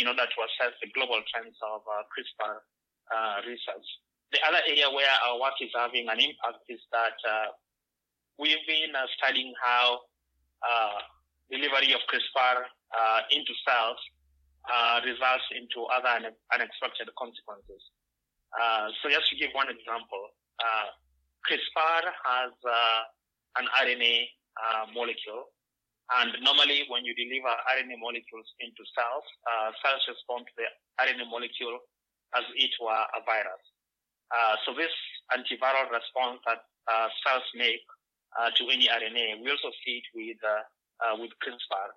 in 0.00 0.08
order 0.08 0.24
to 0.24 0.38
assess 0.48 0.72
the 0.80 0.88
global 0.96 1.20
trends 1.28 1.56
of 1.60 1.84
CRISPR 2.12 2.64
research. 3.44 3.84
The 4.32 4.40
other 4.44 4.60
area 4.68 4.88
where 4.92 5.12
our 5.28 5.40
work 5.40 5.56
is 5.60 5.72
having 5.76 6.08
an 6.08 6.20
impact 6.20 6.64
is 6.68 6.80
that 6.92 7.16
we've 8.40 8.64
been 8.68 8.92
studying 9.20 9.52
how 9.60 10.00
delivery 11.52 11.92
of 11.92 12.00
CRISPR 12.08 12.64
into 13.32 13.52
cells 13.64 14.00
uh, 14.68 15.00
results 15.04 15.48
into 15.56 15.88
other 15.88 16.28
unexpected 16.52 17.08
consequences. 17.16 17.80
Uh, 18.52 18.88
so 19.00 19.08
just 19.08 19.28
to 19.28 19.36
give 19.36 19.52
one 19.52 19.68
example, 19.68 20.32
uh, 20.60 20.88
CRISPR 21.44 22.02
has 22.04 22.52
uh, 22.64 23.00
an 23.60 23.66
RNA 23.80 24.28
uh, 24.56 24.84
molecule, 24.92 25.52
and 26.20 26.32
normally 26.40 26.88
when 26.88 27.04
you 27.04 27.12
deliver 27.12 27.52
RNA 27.76 27.96
molecules 28.00 28.48
into 28.60 28.80
cells, 28.96 29.26
uh, 29.44 29.72
cells 29.84 30.04
respond 30.08 30.48
to 30.48 30.54
the 30.56 30.68
RNA 31.00 31.28
molecule 31.28 31.80
as 32.36 32.44
it 32.56 32.72
were 32.80 33.04
a 33.16 33.20
virus. 33.24 33.64
so 34.64 34.76
this 34.76 34.92
antiviral 35.32 35.88
response 35.88 36.40
that 36.44 36.60
cells 37.24 37.48
make 37.56 37.84
to 38.56 38.68
any 38.68 38.88
RNA, 38.88 39.40
we 39.40 39.48
also 39.48 39.72
see 39.84 40.00
it 40.04 40.08
with 40.12 40.40
with 41.20 41.32
CRISPR. 41.40 41.88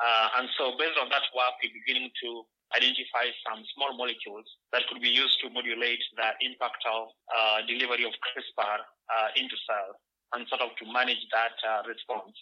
Uh, 0.00 0.40
and 0.40 0.48
so 0.56 0.72
based 0.78 0.96
on 0.96 1.08
that 1.12 1.26
work, 1.36 1.54
we're 1.60 1.74
beginning 1.74 2.10
to 2.22 2.30
identify 2.72 3.28
some 3.44 3.60
small 3.76 3.92
molecules 3.96 4.48
that 4.72 4.88
could 4.88 5.00
be 5.00 5.12
used 5.12 5.36
to 5.44 5.52
modulate 5.52 6.00
the 6.16 6.28
impact 6.40 6.80
of 6.88 7.12
uh, 7.28 7.60
delivery 7.68 8.04
of 8.08 8.16
CRISPR 8.24 8.78
uh, 8.80 9.28
into 9.36 9.56
cells 9.68 9.96
and 10.32 10.48
sort 10.48 10.64
of 10.64 10.72
to 10.80 10.88
manage 10.88 11.20
that 11.32 11.52
uh, 11.60 11.84
response. 11.84 12.32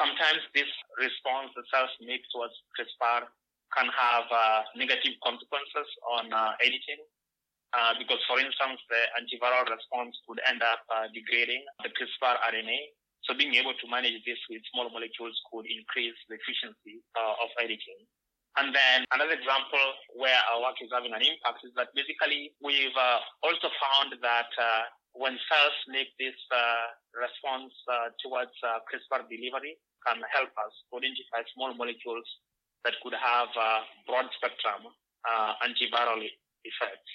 Sometimes 0.00 0.40
this 0.56 0.70
response 0.96 1.52
the 1.52 1.66
cells 1.68 1.92
make 2.00 2.24
towards 2.32 2.56
CRISPR 2.72 3.28
can 3.76 3.88
have 3.92 4.24
uh, 4.32 4.64
negative 4.72 5.12
consequences 5.20 5.88
on 6.08 6.32
uh, 6.32 6.56
editing. 6.64 7.04
because, 8.00 8.22
for 8.24 8.40
instance, 8.40 8.80
the 8.88 9.02
antiviral 9.20 9.68
response 9.68 10.16
could 10.24 10.40
end 10.48 10.64
up 10.64 10.80
degrading 11.12 11.60
the 11.84 11.92
CRISPR 11.92 12.40
RNA 12.48 12.80
so 13.28 13.36
being 13.36 13.52
able 13.60 13.76
to 13.76 13.86
manage 13.92 14.24
this 14.24 14.40
with 14.48 14.64
small 14.72 14.88
molecules 14.88 15.36
could 15.52 15.68
increase 15.68 16.16
the 16.32 16.40
efficiency 16.40 17.04
uh, 17.12 17.44
of 17.44 17.52
editing. 17.60 18.00
And 18.56 18.72
then 18.72 19.04
another 19.12 19.36
example 19.36 19.84
where 20.16 20.40
our 20.48 20.64
work 20.64 20.80
is 20.80 20.88
having 20.88 21.12
an 21.12 21.20
impact 21.20 21.60
is 21.62 21.70
that 21.76 21.92
basically 21.92 22.56
we've 22.64 22.96
uh, 22.96 23.20
also 23.44 23.68
found 23.76 24.16
that 24.18 24.50
uh, 24.56 24.82
when 25.12 25.36
cells 25.46 25.76
make 25.92 26.08
this 26.16 26.34
uh, 26.50 26.88
response 27.12 27.70
uh, 27.86 28.10
towards 28.24 28.56
uh, 28.64 28.80
CRISPR 28.88 29.28
delivery 29.28 29.76
can 30.08 30.24
help 30.32 30.50
us 30.56 30.74
identify 30.90 31.44
small 31.52 31.76
molecules 31.76 32.24
that 32.88 32.96
could 33.04 33.14
have 33.14 33.52
broad 34.08 34.26
spectrum 34.40 34.88
antiviral 35.60 36.22
effects. 36.64 37.12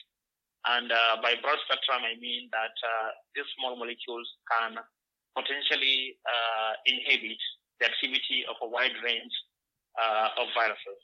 And 0.68 0.92
by 1.24 1.40
broad 1.42 1.60
spectrum, 1.66 2.04
I 2.04 2.20
mean 2.20 2.52
that 2.52 2.76
these 3.34 3.48
small 3.58 3.80
molecules 3.80 4.28
can 4.52 4.78
potentially 5.36 6.18
uh, 6.26 6.74
inhibit 6.86 7.42
the 7.80 7.90
activity 7.90 8.46
of 8.50 8.56
a 8.62 8.68
wide 8.68 8.96
range 9.04 9.34
uh, 9.98 10.42
of 10.42 10.48
viruses. 10.54 11.00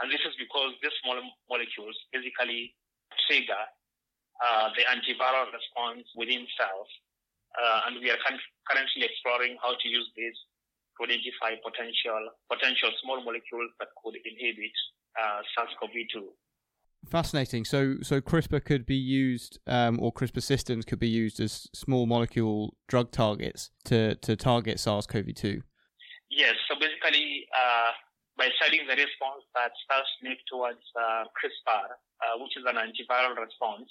And 0.00 0.08
this 0.08 0.20
is 0.24 0.32
because 0.40 0.72
these 0.80 0.96
small 1.04 1.20
molecules 1.48 1.96
basically 2.12 2.72
trigger 3.28 3.64
uh, 4.40 4.72
the 4.72 4.84
antiviral 4.88 5.52
response 5.52 6.08
within 6.16 6.48
cells. 6.56 6.88
Uh, 7.52 7.90
and 7.90 8.00
we 8.00 8.08
are 8.08 8.20
currently 8.64 9.04
exploring 9.04 9.58
how 9.60 9.76
to 9.76 9.86
use 9.88 10.08
this 10.16 10.32
to 10.96 11.04
identify 11.04 11.56
potential 11.60 12.32
potential 12.48 12.88
small 13.02 13.20
molecules 13.20 13.68
that 13.76 13.92
could 14.00 14.16
inhibit 14.24 14.72
uh, 15.20 15.44
SARS-CoV-2. 15.52 16.24
Fascinating. 17.08 17.64
So, 17.64 17.96
so 18.02 18.20
CRISPR 18.20 18.64
could 18.64 18.84
be 18.86 18.96
used, 18.96 19.58
um, 19.66 19.98
or 20.00 20.12
CRISPR 20.12 20.42
systems 20.42 20.84
could 20.84 20.98
be 20.98 21.08
used 21.08 21.40
as 21.40 21.66
small 21.74 22.06
molecule 22.06 22.76
drug 22.88 23.10
targets 23.10 23.70
to, 23.86 24.14
to 24.16 24.36
target 24.36 24.78
SARS-CoV-2. 24.78 25.62
Yes. 26.30 26.54
So 26.68 26.78
basically, 26.78 27.46
uh, 27.50 27.90
by 28.36 28.48
studying 28.60 28.86
the 28.86 28.94
response 28.94 29.42
that 29.54 29.72
cells 29.90 30.06
make 30.22 30.38
towards 30.46 30.84
uh, 30.94 31.24
CRISPR, 31.34 31.88
uh, 31.90 32.38
which 32.38 32.56
is 32.56 32.64
an 32.68 32.76
antiviral 32.76 33.34
response, 33.36 33.88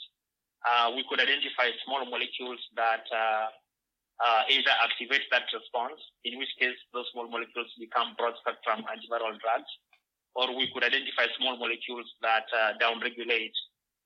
uh, 0.63 0.91
we 0.95 1.03
could 1.09 1.19
identify 1.19 1.71
small 1.85 2.05
molecules 2.05 2.59
that 2.75 3.03
uh, 3.11 3.47
uh, 4.19 4.41
either 4.51 4.71
activate 4.83 5.23
that 5.31 5.47
response, 5.55 5.99
in 6.23 6.37
which 6.37 6.51
case 6.59 6.75
those 6.93 7.07
small 7.11 7.27
molecules 7.27 7.71
become 7.79 8.15
broad 8.19 8.35
spectrum 8.43 8.83
antiviral 8.87 9.35
drugs, 9.39 9.71
or 10.39 10.55
we 10.55 10.71
could 10.73 10.83
identify 10.83 11.27
small 11.37 11.59
molecules 11.59 12.07
that 12.21 12.47
uh, 12.55 12.71
downregulate 12.79 13.57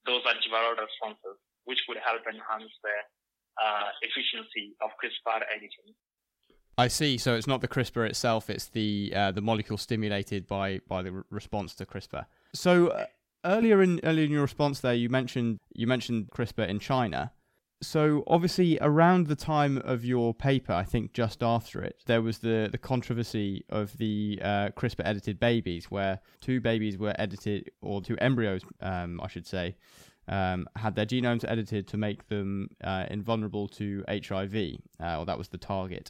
those 0.09 0.23
antiviral 0.25 0.73
responses, 0.73 1.37
which 1.65 1.79
could 1.87 1.97
help 2.03 2.25
enhance 2.25 2.73
the 2.81 2.97
uh, 3.63 3.89
efficiency 4.01 4.73
of 4.81 4.89
CRISPR 4.97 5.41
editing. 5.55 5.93
I 6.75 6.87
see. 6.87 7.19
So 7.19 7.35
it's 7.35 7.45
not 7.45 7.61
the 7.61 7.67
CRISPR 7.67 8.09
itself; 8.09 8.49
it's 8.49 8.67
the 8.67 9.13
uh, 9.15 9.31
the 9.31 9.41
molecule 9.41 9.77
stimulated 9.77 10.47
by 10.47 10.79
by 10.87 11.03
the 11.03 11.11
re- 11.11 11.23
response 11.29 11.75
to 11.75 11.85
CRISPR. 11.85 12.25
So 12.53 12.87
uh, 12.87 13.05
earlier 13.45 13.83
in 13.83 13.99
earlier 14.03 14.25
in 14.25 14.31
your 14.31 14.41
response 14.41 14.79
there, 14.79 14.95
you 14.95 15.09
mentioned 15.09 15.59
you 15.75 15.85
mentioned 15.85 16.31
CRISPR 16.31 16.67
in 16.67 16.79
China. 16.79 17.31
So 17.83 18.23
obviously, 18.27 18.77
around 18.79 19.27
the 19.27 19.35
time 19.35 19.77
of 19.79 20.05
your 20.05 20.33
paper, 20.33 20.71
I 20.71 20.83
think 20.83 21.11
just 21.11 21.43
after 21.43 21.83
it, 21.83 22.01
there 22.05 22.21
was 22.21 22.39
the 22.39 22.69
the 22.71 22.77
controversy 22.77 23.65
of 23.69 23.97
the 23.97 24.39
uh, 24.41 24.69
CRISPR 24.69 25.05
edited 25.05 25.39
babies, 25.39 25.91
where 25.91 26.19
two 26.39 26.61
babies 26.61 26.97
were 26.97 27.13
edited, 27.19 27.71
or 27.81 28.01
two 28.01 28.17
embryos, 28.19 28.61
um, 28.81 29.19
I 29.21 29.27
should 29.27 29.45
say, 29.45 29.75
um, 30.29 30.67
had 30.77 30.95
their 30.95 31.05
genomes 31.05 31.43
edited 31.47 31.87
to 31.89 31.97
make 31.97 32.27
them 32.29 32.69
uh, 32.83 33.05
invulnerable 33.11 33.67
to 33.69 34.03
HIV, 34.07 34.55
uh, 35.01 35.19
or 35.19 35.25
that 35.25 35.37
was 35.37 35.49
the 35.49 35.57
target. 35.57 36.09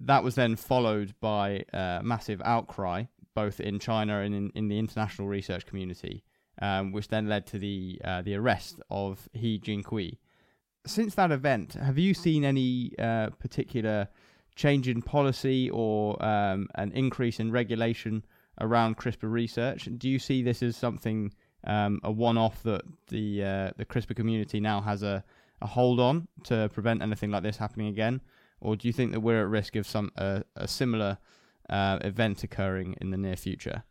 That 0.00 0.22
was 0.22 0.34
then 0.34 0.54
followed 0.54 1.14
by 1.20 1.64
a 1.72 2.02
massive 2.04 2.42
outcry, 2.44 3.04
both 3.34 3.58
in 3.60 3.78
China 3.78 4.20
and 4.20 4.34
in, 4.34 4.50
in 4.54 4.68
the 4.68 4.78
international 4.78 5.28
research 5.28 5.64
community, 5.64 6.24
um, 6.60 6.92
which 6.92 7.08
then 7.08 7.26
led 7.26 7.46
to 7.46 7.58
the 7.58 7.98
uh, 8.04 8.20
the 8.20 8.34
arrest 8.34 8.80
of 8.90 9.30
He 9.32 9.58
Jiankui 9.58 10.18
since 10.86 11.14
that 11.16 11.30
event, 11.30 11.74
have 11.74 11.98
you 11.98 12.14
seen 12.14 12.44
any 12.44 12.92
uh, 12.98 13.30
particular 13.38 14.08
change 14.54 14.88
in 14.88 15.02
policy 15.02 15.70
or 15.70 16.22
um, 16.24 16.68
an 16.76 16.92
increase 16.92 17.38
in 17.40 17.52
regulation 17.52 18.24
around 18.60 18.96
CRISPR 18.96 19.30
research? 19.30 19.88
Do 19.98 20.08
you 20.08 20.18
see 20.18 20.42
this 20.42 20.62
as 20.62 20.76
something 20.76 21.32
um, 21.64 22.00
a 22.04 22.10
one-off 22.10 22.62
that 22.62 22.82
the 23.08 23.42
uh, 23.42 23.70
the 23.76 23.84
CRISPR 23.84 24.16
community 24.16 24.60
now 24.60 24.80
has 24.80 25.02
a, 25.02 25.24
a 25.60 25.66
hold 25.66 26.00
on 26.00 26.28
to 26.44 26.70
prevent 26.72 27.02
anything 27.02 27.30
like 27.30 27.42
this 27.42 27.56
happening 27.56 27.88
again, 27.88 28.20
or 28.60 28.76
do 28.76 28.88
you 28.88 28.92
think 28.92 29.12
that 29.12 29.20
we're 29.20 29.42
at 29.42 29.48
risk 29.48 29.76
of 29.76 29.86
some 29.86 30.10
uh, 30.16 30.40
a 30.54 30.68
similar 30.68 31.18
uh, 31.68 31.98
event 32.02 32.44
occurring 32.44 32.96
in 33.00 33.10
the 33.10 33.16
near 33.16 33.36
future? 33.36 33.82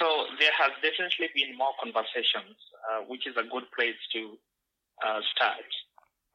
So 0.00 0.06
there 0.40 0.52
has 0.58 0.72
definitely 0.82 1.28
been 1.34 1.56
more 1.56 1.72
conversations, 1.82 2.56
uh, 2.90 3.04
which 3.08 3.26
is 3.26 3.36
a 3.36 3.44
good 3.44 3.64
place 3.74 3.96
to 4.12 4.36
uh, 5.04 5.20
start. 5.34 5.68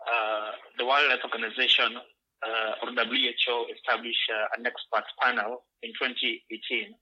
Uh, 0.01 0.51
the 0.77 0.85
World 0.85 1.09
Health 1.09 1.25
Organization, 1.25 1.97
uh, 1.97 2.81
or 2.81 2.89
WHO, 2.89 3.55
established 3.73 4.27
uh, 4.33 4.57
an 4.57 4.65
expert 4.65 5.05
panel 5.21 5.63
in 5.83 5.91
2018 5.93 6.93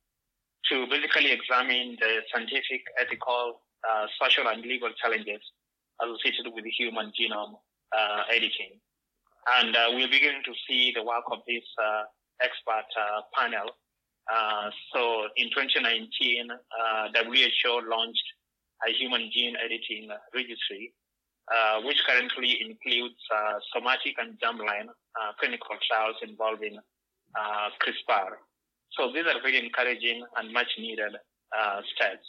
to 0.72 0.88
basically 0.88 1.32
examine 1.32 1.96
the 2.00 2.20
scientific, 2.32 2.84
ethical, 3.00 3.62
uh, 3.88 4.06
social, 4.22 4.48
and 4.48 4.62
legal 4.64 4.90
challenges 5.02 5.40
associated 6.04 6.52
with 6.54 6.66
human 6.78 7.12
genome 7.16 7.56
uh, 7.96 8.24
editing. 8.30 8.76
And 9.60 9.76
we're 9.96 10.12
beginning 10.12 10.44
to 10.46 10.54
see 10.68 10.92
the 10.94 11.04
work 11.04 11.24
of 11.32 11.40
this 11.48 11.64
expert 12.44 12.88
panel. 13.36 13.72
so 14.94 15.28
in 15.38 15.50
2019, 15.50 16.52
WHO 17.16 17.90
launched 17.90 18.28
a 18.88 18.92
human 18.92 19.32
gene 19.34 19.56
editing 19.56 20.10
registry 20.36 20.94
uh, 21.50 21.82
which 21.82 21.98
currently 22.06 22.62
includes 22.62 23.18
uh, 23.34 23.58
somatic 23.74 24.14
and 24.22 24.38
germline 24.38 24.86
uh, 24.86 25.34
clinical 25.40 25.76
trials 25.90 26.16
involving 26.22 26.78
uh, 26.78 27.70
CRISPR. 27.82 28.38
So 28.94 29.12
these 29.12 29.26
are 29.26 29.42
very 29.42 29.58
encouraging 29.58 30.24
and 30.38 30.54
much 30.54 30.68
needed 30.78 31.16
uh, 31.16 31.82
steps. 31.96 32.22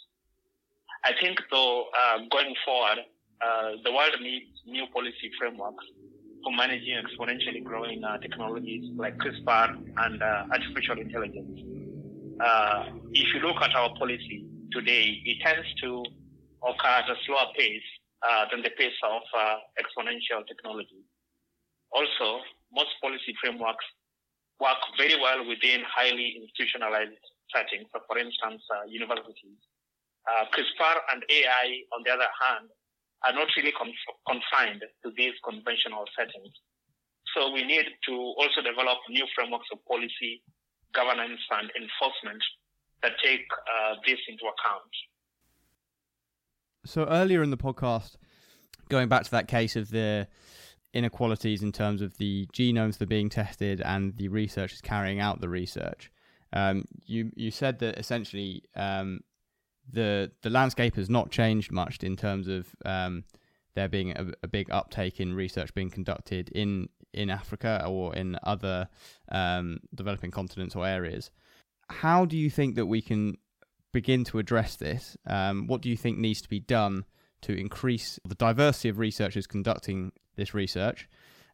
I 1.04 1.12
think 1.20 1.38
though, 1.50 1.86
going 2.30 2.54
forward, 2.64 3.04
the 3.84 3.92
world 3.92 4.16
needs 4.22 4.48
new 4.66 4.86
policy 4.92 5.30
frameworks 5.38 5.84
for 6.42 6.52
managing 6.56 6.96
exponentially 6.96 7.62
growing 7.62 8.02
technologies 8.22 8.90
like 8.96 9.18
CRISPR 9.18 9.84
and 9.98 10.22
artificial 10.22 10.98
intelligence. 10.98 11.60
if 13.12 13.34
you 13.34 13.40
look 13.40 13.60
at 13.60 13.74
our 13.74 13.94
policy 13.98 14.46
today, 14.72 15.20
it 15.24 15.38
tends 15.44 15.68
to 15.82 16.04
occur 16.64 16.88
at 16.88 17.08
a 17.10 17.16
slower 17.26 17.52
pace 17.56 17.82
than 18.50 18.62
the 18.62 18.70
pace 18.76 18.96
of 19.02 19.22
uh, 19.32 19.56
exponential 19.80 20.46
technology. 20.46 21.04
Also, 21.92 22.44
most 22.72 22.92
policy 23.00 23.34
frameworks 23.40 23.84
work 24.60 24.78
very 24.96 25.16
well 25.20 25.46
within 25.48 25.82
highly 25.88 26.36
institutionalized 26.36 27.16
settings. 27.48 27.88
So, 27.92 28.00
for 28.06 28.18
instance, 28.18 28.62
uh, 28.70 28.84
universities. 28.86 29.58
Uh, 30.28 30.44
CRISPR 30.52 30.96
and 31.12 31.24
AI, 31.30 31.66
on 31.96 32.04
the 32.04 32.12
other 32.12 32.28
hand, 32.28 32.68
are 33.24 33.32
not 33.32 33.48
really 33.56 33.72
conf- 33.72 34.16
confined 34.28 34.84
to 35.04 35.08
these 35.16 35.34
conventional 35.44 36.04
settings. 36.16 36.52
So 37.34 37.50
we 37.52 37.64
need 37.64 37.86
to 38.08 38.14
also 38.14 38.60
develop 38.62 38.98
new 39.08 39.24
frameworks 39.34 39.68
of 39.72 39.84
policy, 39.86 40.42
governance, 40.94 41.40
and 41.50 41.70
enforcement 41.76 42.42
that 43.02 43.12
take 43.22 43.46
uh, 43.50 43.96
this 44.06 44.18
into 44.28 44.44
account. 44.44 44.92
So 46.84 47.04
earlier 47.04 47.42
in 47.42 47.50
the 47.50 47.56
podcast, 47.56 48.16
going 48.88 49.08
back 49.08 49.24
to 49.24 49.30
that 49.32 49.48
case 49.48 49.76
of 49.76 49.90
the 49.90 50.28
inequalities 50.92 51.62
in 51.62 51.72
terms 51.72 52.02
of 52.02 52.16
the 52.18 52.46
genomes 52.52 52.98
that 52.98 53.04
are 53.04 53.06
being 53.06 53.28
tested 53.28 53.80
and 53.80 54.16
the 54.16 54.28
researchers 54.28 54.80
carrying 54.80 55.20
out 55.20 55.40
the 55.40 55.48
research, 55.48 56.10
um, 56.52 56.84
you 57.04 57.30
you 57.36 57.50
said 57.50 57.78
that 57.78 57.98
essentially 57.98 58.64
um, 58.74 59.20
the 59.92 60.30
the 60.42 60.50
landscape 60.50 60.96
has 60.96 61.08
not 61.08 61.30
changed 61.30 61.70
much 61.70 62.02
in 62.02 62.16
terms 62.16 62.48
of 62.48 62.66
um, 62.84 63.24
there 63.74 63.88
being 63.88 64.10
a, 64.12 64.32
a, 64.42 64.48
big 64.48 64.70
uptake 64.70 65.20
in 65.20 65.32
research 65.32 65.72
being 65.74 65.90
conducted 65.90 66.48
in 66.50 66.88
in 67.12 67.30
Africa 67.30 67.84
or 67.86 68.14
in 68.14 68.36
other 68.42 68.88
um, 69.30 69.78
developing 69.94 70.30
continents 70.30 70.74
or 70.74 70.86
areas. 70.86 71.30
How 71.88 72.24
do 72.24 72.36
you 72.36 72.50
think 72.50 72.76
that 72.76 72.86
we 72.86 73.02
can 73.02 73.36
begin 73.92 74.24
to 74.24 74.38
address 74.38 74.76
this, 74.76 75.16
um, 75.26 75.66
what 75.66 75.80
do 75.80 75.88
you 75.88 75.96
think 75.96 76.18
needs 76.18 76.40
to 76.42 76.48
be 76.48 76.60
done 76.60 77.04
to 77.42 77.58
increase 77.58 78.18
the 78.26 78.34
diversity 78.34 78.88
of 78.88 78.98
researchers 78.98 79.46
conducting 79.46 80.12
this 80.36 80.54
research? 80.54 81.08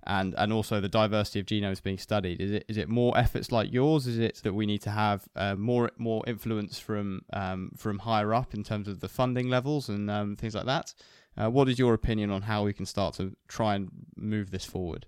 And, 0.09 0.37
and 0.38 0.53
also 0.53 0.81
the 0.81 0.88
diversity 0.88 1.40
of 1.40 1.46
genomes 1.46 1.83
being 1.83 1.99
studied. 1.99 2.40
Is 2.40 2.53
it 2.53 2.64
is 2.68 2.77
it 2.77 2.88
more 2.88 3.18
efforts 3.18 3.51
like 3.51 3.72
yours? 3.72 4.07
Is 4.07 4.18
it 4.18 4.40
that 4.44 4.53
we 4.53 4.64
need 4.64 4.81
to 4.83 4.90
have 4.90 5.27
uh, 5.35 5.57
more 5.57 5.90
more 5.99 6.22
influence 6.29 6.79
from 6.79 7.22
um, 7.33 7.72
from 7.77 7.99
higher 7.99 8.33
up 8.33 8.55
in 8.55 8.62
terms 8.62 8.87
of 8.87 9.01
the 9.01 9.09
funding 9.09 9.49
levels 9.49 9.88
and 9.88 10.09
um, 10.09 10.37
things 10.37 10.55
like 10.55 10.66
that? 10.66 10.94
Uh, 11.37 11.51
what 11.51 11.68
is 11.68 11.79
your 11.79 11.92
opinion 11.92 12.31
on 12.31 12.42
how 12.42 12.62
we 12.62 12.72
can 12.72 12.87
start 12.87 13.14
to 13.14 13.37
try 13.49 13.75
and 13.75 13.88
move 14.16 14.53
this 14.53 14.64
forward? 14.64 15.07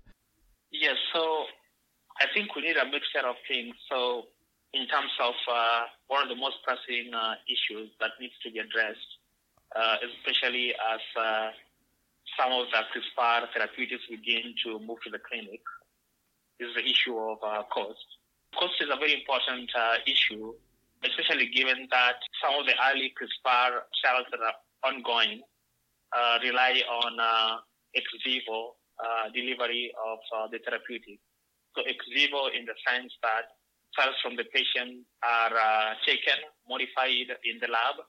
Yes, 0.69 0.95
so 1.13 1.45
I 2.19 2.25
think 2.33 2.55
we 2.55 2.61
need 2.63 2.75
a 2.77 2.85
mixture 2.85 3.25
of 3.25 3.35
things. 3.47 3.75
So 3.89 4.23
in 4.73 4.85
terms 4.87 5.11
of 5.19 5.33
uh, 5.49 5.81
one 6.07 6.23
of 6.23 6.29
the 6.29 6.35
most 6.35 6.57
pressing 6.63 7.13
uh, 7.13 7.33
issues 7.49 7.89
that 7.99 8.11
needs 8.21 8.33
to 8.43 8.51
be 8.51 8.59
addressed, 8.59 9.09
uh, 9.75 9.97
especially 10.05 10.73
as 10.93 11.01
uh, 11.17 11.49
some 12.37 12.51
of 12.53 12.67
the 12.69 12.81
CRISPR 12.93 13.47
therapeutics 13.53 14.03
begin 14.09 14.53
to 14.63 14.79
move 14.79 15.01
to 15.03 15.09
the 15.09 15.19
clinic, 15.19 15.61
is 16.59 16.69
the 16.75 16.85
issue 16.85 17.17
of 17.17 17.37
uh, 17.41 17.63
cost. 17.73 18.05
Cost 18.53 18.73
is 18.81 18.89
a 18.93 18.97
very 18.97 19.13
important 19.13 19.69
uh, 19.73 19.97
issue, 20.05 20.53
especially 21.03 21.49
given 21.49 21.87
that 21.89 22.21
some 22.43 22.59
of 22.59 22.65
the 22.65 22.73
early 22.91 23.13
CRISPR 23.17 23.81
trials 24.01 24.27
that 24.31 24.41
are 24.41 24.57
ongoing 24.85 25.41
rely 26.43 26.81
on 26.89 27.61
ex 27.95 28.05
vivo 28.25 28.75
delivery 29.33 29.91
of 30.05 30.19
the 30.51 30.59
therapeutic. 30.59 31.19
So 31.75 31.83
ex 31.87 31.97
vivo 32.13 32.47
in 32.47 32.65
the 32.65 32.73
sense 32.85 33.13
that 33.21 33.58
cells 33.97 34.15
from 34.21 34.35
the 34.35 34.45
patient 34.53 35.05
are 35.23 35.53
uh, 35.53 35.93
taken, 36.05 36.37
modified 36.67 37.29
in 37.45 37.57
the 37.61 37.67
lab, 37.67 38.01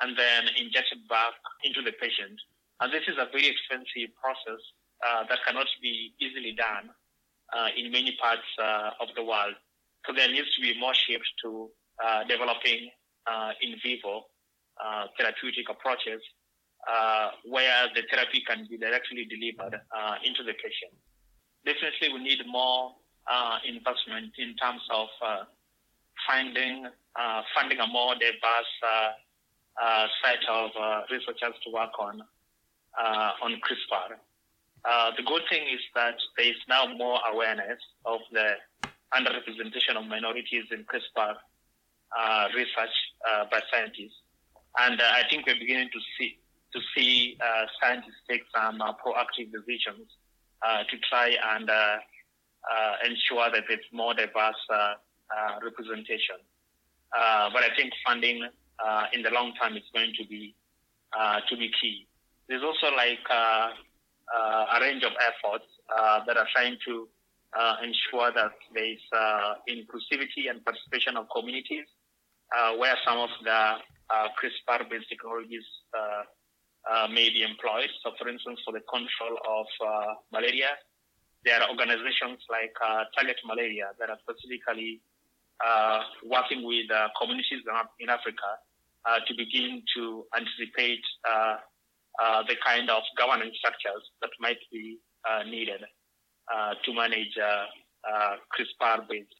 and 0.00 0.16
then 0.16 0.48
injected 0.58 1.06
back 1.08 1.34
into 1.64 1.82
the 1.82 1.92
patient. 2.00 2.36
And 2.80 2.92
this 2.92 3.06
is 3.06 3.16
a 3.16 3.30
very 3.30 3.46
expensive 3.46 4.10
process 4.18 4.60
uh, 5.06 5.24
that 5.28 5.38
cannot 5.46 5.66
be 5.80 6.14
easily 6.20 6.52
done 6.52 6.90
uh, 7.52 7.68
in 7.76 7.92
many 7.92 8.16
parts 8.20 8.46
uh, 8.58 8.90
of 9.00 9.08
the 9.14 9.22
world. 9.22 9.54
So 10.06 10.12
there 10.12 10.30
needs 10.30 10.48
to 10.56 10.60
be 10.62 10.78
more 10.78 10.94
shift 10.94 11.26
to 11.44 11.70
uh, 12.02 12.24
developing 12.24 12.90
uh, 13.26 13.52
in 13.60 13.76
vivo 13.82 14.26
therapeutic 15.16 15.68
approaches 15.70 16.20
where 17.44 17.86
the 17.94 18.02
therapy 18.10 18.42
can 18.46 18.66
be 18.68 18.76
directly 18.76 19.26
delivered 19.30 19.78
into 20.24 20.42
the 20.42 20.54
patient. 20.58 20.90
Definitely, 21.64 22.14
we 22.14 22.24
need 22.24 22.40
more 22.48 22.96
uh, 23.26 23.58
investment 23.66 24.32
in 24.38 24.54
terms 24.56 24.82
of 24.90 25.08
uh, 25.24 25.44
finding 26.26 26.86
uh, 27.16 27.42
funding 27.54 27.78
a 27.78 27.86
more 27.86 28.14
diverse 28.14 28.74
uh, 28.82 29.10
uh, 29.82 30.06
set 30.24 30.38
of 30.48 30.70
uh, 30.80 31.02
researchers 31.10 31.54
to 31.64 31.70
work 31.72 31.92
on 31.98 32.22
on 33.42 33.60
CRISPR. 33.64 34.16
the 35.16 35.22
good 35.22 35.42
thing 35.50 35.62
is 35.62 35.80
that 35.94 36.16
there 36.36 36.46
is 36.46 36.60
now 36.68 36.86
more 36.86 37.18
awareness 37.32 37.80
of 38.04 38.20
the 38.32 38.54
underrepresentation 39.14 39.96
of 39.96 40.06
minorities 40.06 40.64
in 40.70 40.84
CRISPR 40.84 41.36
research 42.54 42.96
uh, 43.28 43.44
by 43.50 43.60
scientists. 43.72 44.20
And 44.78 45.00
I 45.00 45.22
think 45.30 45.46
we're 45.46 45.58
beginning 45.58 45.90
to 45.92 46.00
see 46.18 46.38
to 46.72 46.80
see 46.96 47.36
uh, 47.40 47.66
scientists 47.80 48.24
take 48.28 48.42
some 48.54 48.78
proactive 48.78 49.52
decisions 49.52 50.08
uh, 50.66 50.84
to 50.84 50.96
try 51.10 51.36
and 51.54 51.68
Uh, 52.62 52.94
ensure 53.04 53.50
that 53.50 53.64
there's 53.66 53.84
more 53.92 54.14
diverse 54.14 54.54
uh, 54.70 54.94
uh, 55.34 55.58
representation. 55.64 56.38
but 57.10 57.62
I 57.62 57.70
think 57.76 57.92
funding 58.06 58.46
in 59.12 59.22
the 59.22 59.30
long 59.30 59.52
term 59.60 59.76
is 59.76 59.82
going 59.92 60.12
to 60.18 60.24
be 60.28 60.54
to 61.50 61.56
be 61.56 61.72
key. 61.80 62.06
There's 62.48 62.62
also 62.62 62.94
like 62.94 63.26
a 63.30 64.80
range 64.80 65.02
of 65.02 65.12
efforts 65.18 65.66
that 66.26 66.36
are 66.36 66.46
trying 66.54 66.76
to 66.86 67.08
uh, 67.58 67.76
ensure 67.82 68.30
that 68.32 68.52
there 68.72 68.92
is 68.92 69.02
uh, 69.12 69.54
inclusivity 69.68 70.48
and 70.48 70.64
participation 70.64 71.16
of 71.16 71.26
communities 71.34 71.84
uh, 72.56 72.76
where 72.76 72.94
some 73.04 73.18
of 73.18 73.30
the 73.44 73.74
CRISPR-based 74.38 75.08
technologies 75.08 75.64
may 77.10 77.28
be 77.28 77.42
employed. 77.42 77.90
So, 78.04 78.12
for 78.18 78.28
instance, 78.28 78.60
for 78.64 78.72
the 78.72 78.80
control 78.88 79.36
of 79.48 79.66
malaria, 80.32 80.78
there 81.44 81.60
are 81.60 81.68
organizations 81.70 82.38
like 82.50 82.74
uh, 82.84 83.04
Target 83.16 83.36
Malaria 83.44 83.90
that 83.98 84.10
are 84.10 84.18
specifically 84.22 85.00
uh, 85.62 86.00
working 86.24 86.66
with 86.66 86.90
uh, 86.90 87.08
communities 87.20 87.62
in 88.00 88.08
Africa 88.08 88.58
to 89.26 89.34
begin 89.34 89.82
to 89.96 90.24
anticipate 90.36 91.02
the 92.46 92.56
kind 92.64 92.90
of 92.90 93.02
governance 93.18 93.56
structures 93.58 94.02
that 94.20 94.30
might 94.40 94.62
be 94.70 94.98
needed 95.46 95.82
uh, 96.50 96.74
to 96.84 96.92
manage 96.92 97.38
uh, 97.38 97.64
uh, 98.04 98.34
CRISPR-based 98.52 99.34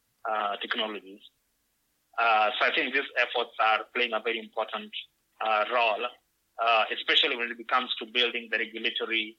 technologies. 0.61 1.19
so 2.17 2.59
I 2.65 2.71
think 2.73 2.93
these 2.93 3.11
efforts 3.19 3.51
are 3.59 3.83
playing 3.93 4.13
a 4.13 4.21
very 4.23 4.39
important 4.39 4.89
role, 5.71 6.07
especially 6.95 7.35
when 7.35 7.51
it 7.51 7.67
comes 7.67 7.91
to 7.99 8.05
building 8.07 8.47
the 8.49 8.57
regulatory 8.57 9.35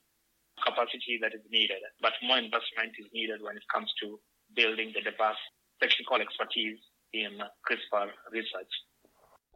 capacity 0.63 1.19
that 1.21 1.33
is 1.33 1.41
needed. 1.49 1.81
But 2.01 2.13
more 2.23 2.37
investment 2.37 2.93
is 2.99 3.07
needed 3.13 3.41
when 3.41 3.57
it 3.57 3.63
comes 3.73 3.91
to 4.01 4.19
building 4.55 4.91
the 4.93 5.01
diverse 5.01 5.41
technical 5.81 6.17
expertise 6.17 6.79
in 7.13 7.39
CRISPR 7.67 8.09
research. 8.31 8.73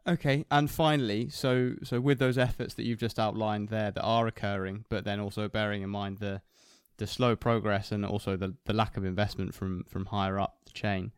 Okay, 0.08 0.44
and 0.50 0.70
finally, 0.70 1.28
so 1.28 1.74
so 1.82 2.00
with 2.00 2.18
those 2.18 2.38
efforts 2.38 2.74
that 2.74 2.84
you've 2.84 2.98
just 2.98 3.18
outlined 3.18 3.68
there 3.68 3.90
that 3.90 4.02
are 4.02 4.26
occurring, 4.26 4.86
but 4.88 5.04
then 5.04 5.20
also 5.20 5.46
bearing 5.46 5.82
in 5.82 5.90
mind 5.90 6.18
the 6.18 6.40
the 7.00 7.06
slow 7.06 7.34
progress 7.34 7.90
and 7.90 8.04
also 8.04 8.36
the, 8.36 8.54
the 8.66 8.74
lack 8.74 8.96
of 8.96 9.04
investment 9.04 9.54
from, 9.54 9.84
from 9.88 10.04
higher 10.06 10.38
up 10.38 10.58
the 10.66 10.72
chain. 10.72 11.12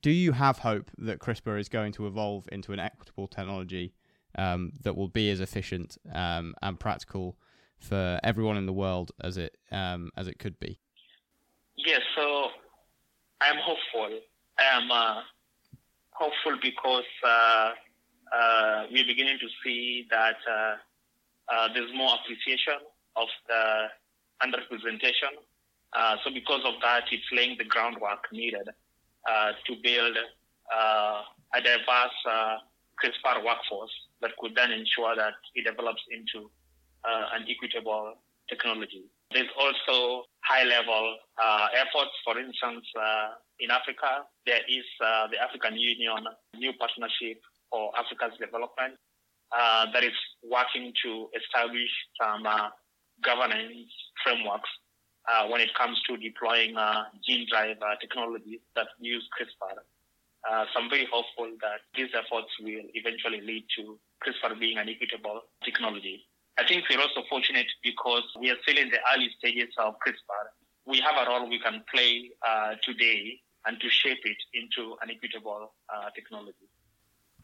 Do 0.00 0.10
you 0.10 0.30
have 0.32 0.58
hope 0.60 0.90
that 0.96 1.18
CRISPR 1.18 1.58
is 1.58 1.68
going 1.68 1.92
to 1.94 2.06
evolve 2.06 2.48
into 2.52 2.72
an 2.72 2.78
equitable 2.78 3.26
technology 3.26 3.94
um, 4.38 4.72
that 4.82 4.96
will 4.96 5.08
be 5.08 5.30
as 5.30 5.40
efficient 5.40 5.98
um, 6.12 6.54
and 6.62 6.78
practical 6.78 7.36
for 7.84 8.18
everyone 8.22 8.56
in 8.56 8.66
the 8.66 8.72
world 8.72 9.12
as 9.20 9.36
it 9.36 9.56
um, 9.70 10.10
as 10.16 10.26
it 10.26 10.38
could 10.38 10.58
be? 10.58 10.78
Yes, 11.76 12.00
so 12.16 12.48
I'm 13.40 13.56
hopeful. 13.58 14.18
I'm 14.58 14.90
uh, 14.90 15.20
hopeful 16.10 16.58
because 16.62 17.04
uh, 17.26 17.70
uh, 18.32 18.84
we're 18.90 19.06
beginning 19.06 19.38
to 19.38 19.48
see 19.62 20.06
that 20.10 20.36
uh, 20.48 20.76
uh, 21.52 21.68
there's 21.74 21.90
more 21.94 22.16
appreciation 22.22 22.80
of 23.16 23.28
the 23.48 23.86
underrepresentation. 24.42 25.34
Uh, 25.92 26.16
so 26.24 26.30
because 26.32 26.62
of 26.64 26.74
that, 26.82 27.04
it's 27.12 27.24
laying 27.32 27.56
the 27.58 27.64
groundwork 27.64 28.24
needed 28.32 28.68
to 29.66 29.74
build 29.82 30.16
a 30.74 31.60
diverse 31.62 32.20
CRISPR 33.02 33.44
workforce 33.44 33.90
that 34.20 34.32
could 34.38 34.54
then 34.54 34.72
ensure 34.72 35.14
that 35.16 35.34
it 35.54 35.64
develops 35.64 36.02
into 36.10 36.50
uh, 37.04 37.36
an 37.36 37.46
equitable 37.48 38.14
technology. 38.48 39.04
There's 39.32 39.50
also 39.58 40.24
high-level 40.44 41.16
uh, 41.42 41.66
efforts. 41.74 42.12
For 42.24 42.38
instance, 42.38 42.86
in 43.58 43.70
Africa, 43.70 44.28
there 44.46 44.60
is 44.68 44.84
the 45.00 45.40
African 45.40 45.76
Union 45.76 46.24
New 46.56 46.72
Partnership 46.78 47.40
for 47.70 47.90
Africa's 47.98 48.36
Development 48.38 48.94
that 49.92 50.04
is 50.04 50.14
working 50.44 50.92
to 51.04 51.28
establish 51.34 51.90
some 52.20 52.46
governance 53.22 53.90
frameworks 54.22 54.70
uh, 55.28 55.48
when 55.48 55.60
it 55.60 55.70
comes 55.76 56.00
to 56.08 56.16
deploying 56.16 56.76
uh, 56.76 57.04
gene 57.26 57.46
drive 57.50 57.76
uh, 57.80 57.96
technologies 58.00 58.60
that 58.76 58.88
use 59.00 59.26
CRISPR. 59.32 59.80
Uh, 60.44 60.64
so 60.72 60.80
I'm 60.80 60.90
very 60.90 61.08
hopeful 61.10 61.56
that 61.62 61.80
these 61.96 62.12
efforts 62.12 62.52
will 62.60 62.84
eventually 62.92 63.40
lead 63.40 63.64
to 63.78 63.98
CRISPR 64.20 64.58
being 64.60 64.78
an 64.78 64.88
equitable 64.88 65.40
technology. 65.64 66.26
I 66.56 66.66
think 66.66 66.84
we're 66.88 67.00
also 67.00 67.22
fortunate 67.28 67.66
because 67.82 68.22
we 68.38 68.50
are 68.50 68.56
still 68.62 68.78
in 68.78 68.88
the 68.90 68.98
early 69.14 69.28
stages 69.38 69.74
of 69.78 69.94
CRISPR. 69.98 70.44
We 70.86 71.00
have 71.00 71.16
a 71.18 71.28
role 71.28 71.48
we 71.48 71.58
can 71.58 71.82
play 71.92 72.30
uh, 72.46 72.74
today 72.82 73.40
and 73.66 73.80
to 73.80 73.88
shape 73.90 74.22
it 74.24 74.36
into 74.52 74.94
an 75.02 75.10
equitable 75.10 75.72
uh, 75.88 76.10
technology. 76.14 76.68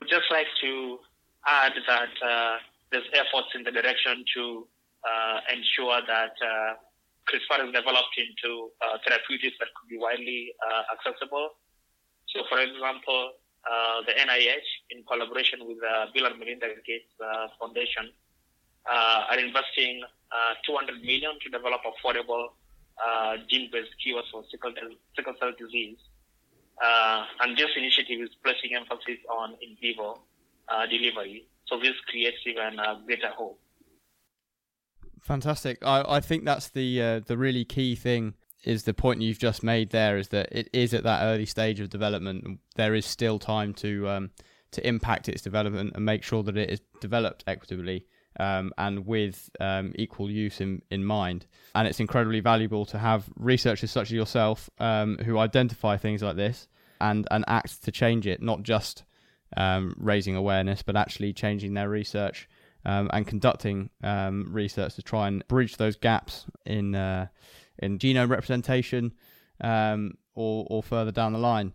I'd 0.02 0.08
just 0.08 0.30
like 0.30 0.46
to 0.62 0.98
add 1.46 1.72
that 1.88 2.60
there's 2.92 3.08
efforts 3.14 3.48
in 3.54 3.64
the 3.64 3.70
direction 3.72 4.24
to 4.36 4.66
uh, 5.00 5.40
ensure 5.48 6.00
that 6.06 6.36
uh, 6.44 6.74
CRISPR 7.26 7.66
is 7.66 7.72
developed 7.72 8.14
into 8.18 8.70
uh, 8.84 8.98
therapeutics 9.06 9.56
that 9.58 9.68
could 9.74 9.88
be 9.88 9.98
widely 9.98 10.52
accessible. 10.92 11.56
So, 12.28 12.44
for 12.48 12.60
example, 12.60 13.32
the 14.06 14.12
NIH, 14.12 14.68
in 14.90 15.02
collaboration 15.04 15.66
with 15.66 15.80
the 15.80 16.06
Bill 16.14 16.26
and 16.26 16.38
Melinda 16.38 16.68
Gates 16.86 17.10
Foundation, 17.58 18.12
are 18.86 19.38
investing 19.38 20.02
200 20.66 21.02
million 21.02 21.32
to 21.42 21.50
develop 21.50 21.80
affordable 21.82 22.48
gene-based 23.48 23.94
cures 24.02 24.24
for 24.30 24.44
sickle, 24.50 24.72
sickle 25.16 25.34
cell 25.40 25.52
disease. 25.58 25.98
Uh, 26.80 27.24
and 27.40 27.56
this 27.58 27.68
initiative 27.76 28.20
is 28.22 28.30
placing 28.42 28.74
emphasis 28.74 29.18
on 29.30 29.54
in 29.60 29.76
vivo 29.80 30.18
uh, 30.68 30.86
delivery. 30.86 31.46
So 31.66 31.78
this 31.78 31.92
creates 32.08 32.38
even 32.46 32.78
uh, 32.78 32.96
greater 33.04 33.28
hope. 33.28 33.60
Fantastic. 35.20 35.78
I, 35.84 36.04
I 36.08 36.20
think 36.20 36.44
that's 36.44 36.70
the 36.70 37.02
uh, 37.02 37.20
the 37.20 37.36
really 37.36 37.64
key 37.64 37.94
thing 37.94 38.34
is 38.64 38.84
the 38.84 38.94
point 38.94 39.20
you've 39.20 39.38
just 39.38 39.62
made 39.62 39.90
there 39.90 40.16
is 40.16 40.28
that 40.28 40.48
it 40.50 40.68
is 40.72 40.94
at 40.94 41.04
that 41.04 41.22
early 41.22 41.46
stage 41.46 41.80
of 41.80 41.90
development. 41.90 42.60
There 42.76 42.94
is 42.94 43.04
still 43.04 43.38
time 43.38 43.74
to 43.74 44.08
um, 44.08 44.30
to 44.72 44.86
impact 44.86 45.28
its 45.28 45.42
development 45.42 45.92
and 45.94 46.04
make 46.04 46.22
sure 46.22 46.42
that 46.42 46.56
it 46.56 46.70
is 46.70 46.80
developed 47.00 47.44
equitably 47.46 48.06
um, 48.38 48.72
and 48.78 49.06
with 49.06 49.50
um, 49.60 49.92
equal 49.96 50.30
use 50.30 50.60
in, 50.60 50.82
in 50.90 51.04
mind. 51.04 51.46
And 51.74 51.88
it's 51.88 52.00
incredibly 52.00 52.40
valuable 52.40 52.86
to 52.86 52.98
have 52.98 53.28
researchers 53.36 53.90
such 53.90 54.08
as 54.08 54.12
yourself 54.12 54.70
um, 54.78 55.18
who 55.24 55.38
identify 55.38 55.96
things 55.96 56.22
like 56.22 56.36
this 56.36 56.68
and, 57.00 57.26
and 57.30 57.44
act 57.48 57.82
to 57.84 57.90
change 57.90 58.26
it, 58.26 58.42
not 58.42 58.62
just 58.62 59.04
um, 59.56 59.94
raising 59.98 60.36
awareness, 60.36 60.82
but 60.82 60.96
actually 60.96 61.32
changing 61.32 61.74
their 61.74 61.88
research 61.88 62.48
um, 62.84 63.10
and 63.12 63.26
conducting 63.26 63.90
um, 64.02 64.46
research 64.50 64.94
to 64.94 65.02
try 65.02 65.28
and 65.28 65.46
bridge 65.48 65.76
those 65.76 65.96
gaps 65.96 66.46
in 66.64 66.94
uh, 66.94 67.26
in 67.78 67.98
genome 67.98 68.30
representation 68.30 69.12
or 69.62 70.12
or 70.34 70.82
further 70.82 71.10
down 71.10 71.32
the 71.32 71.38
line. 71.38 71.72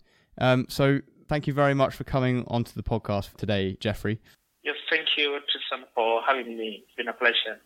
So 0.69 1.01
thank 1.27 1.47
you 1.47 1.53
very 1.53 1.73
much 1.73 1.95
for 1.95 2.03
coming 2.03 2.43
onto 2.47 2.73
the 2.73 2.83
podcast 2.83 3.35
today, 3.35 3.77
Jeffrey. 3.79 4.19
Yes, 4.63 4.75
thank 4.89 5.05
you, 5.17 5.35
For 5.93 6.21
having 6.27 6.57
me. 6.57 6.83
It's 6.83 6.95
been 6.95 7.07
a 7.07 7.13
pleasure. 7.13 7.61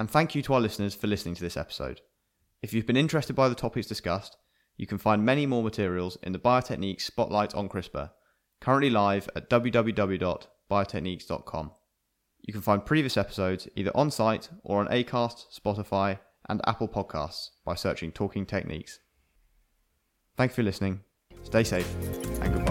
And 0.00 0.10
thank 0.10 0.34
you 0.34 0.42
to 0.42 0.54
our 0.54 0.60
listeners 0.60 0.94
for 0.94 1.06
listening 1.06 1.34
to 1.36 1.42
this 1.42 1.56
episode. 1.56 2.00
If 2.62 2.72
you've 2.72 2.86
been 2.86 2.96
interested 2.96 3.34
by 3.34 3.48
the 3.48 3.54
topics 3.54 3.86
discussed, 3.86 4.36
you 4.76 4.86
can 4.86 4.98
find 4.98 5.24
many 5.24 5.46
more 5.46 5.62
materials 5.62 6.18
in 6.22 6.32
the 6.32 6.38
Biotechniques 6.38 7.02
Spotlight 7.02 7.54
on 7.54 7.68
CRISPR, 7.68 8.10
currently 8.60 8.90
live 8.90 9.28
at 9.36 9.48
www.biotechniques.com. 9.50 11.70
You 12.40 12.52
can 12.52 12.62
find 12.62 12.84
previous 12.84 13.16
episodes 13.16 13.68
either 13.76 13.92
on 13.94 14.10
site 14.10 14.48
or 14.64 14.80
on 14.80 14.88
Acast, 14.88 15.56
Spotify, 15.56 16.18
and 16.48 16.60
Apple 16.66 16.88
Podcasts 16.88 17.50
by 17.64 17.76
searching 17.76 18.10
Talking 18.10 18.44
Techniques. 18.46 18.98
Thank 20.36 20.50
you 20.52 20.56
for 20.56 20.64
listening, 20.64 21.02
stay 21.44 21.62
safe, 21.62 21.88
and 22.40 22.54
goodbye. 22.54 22.61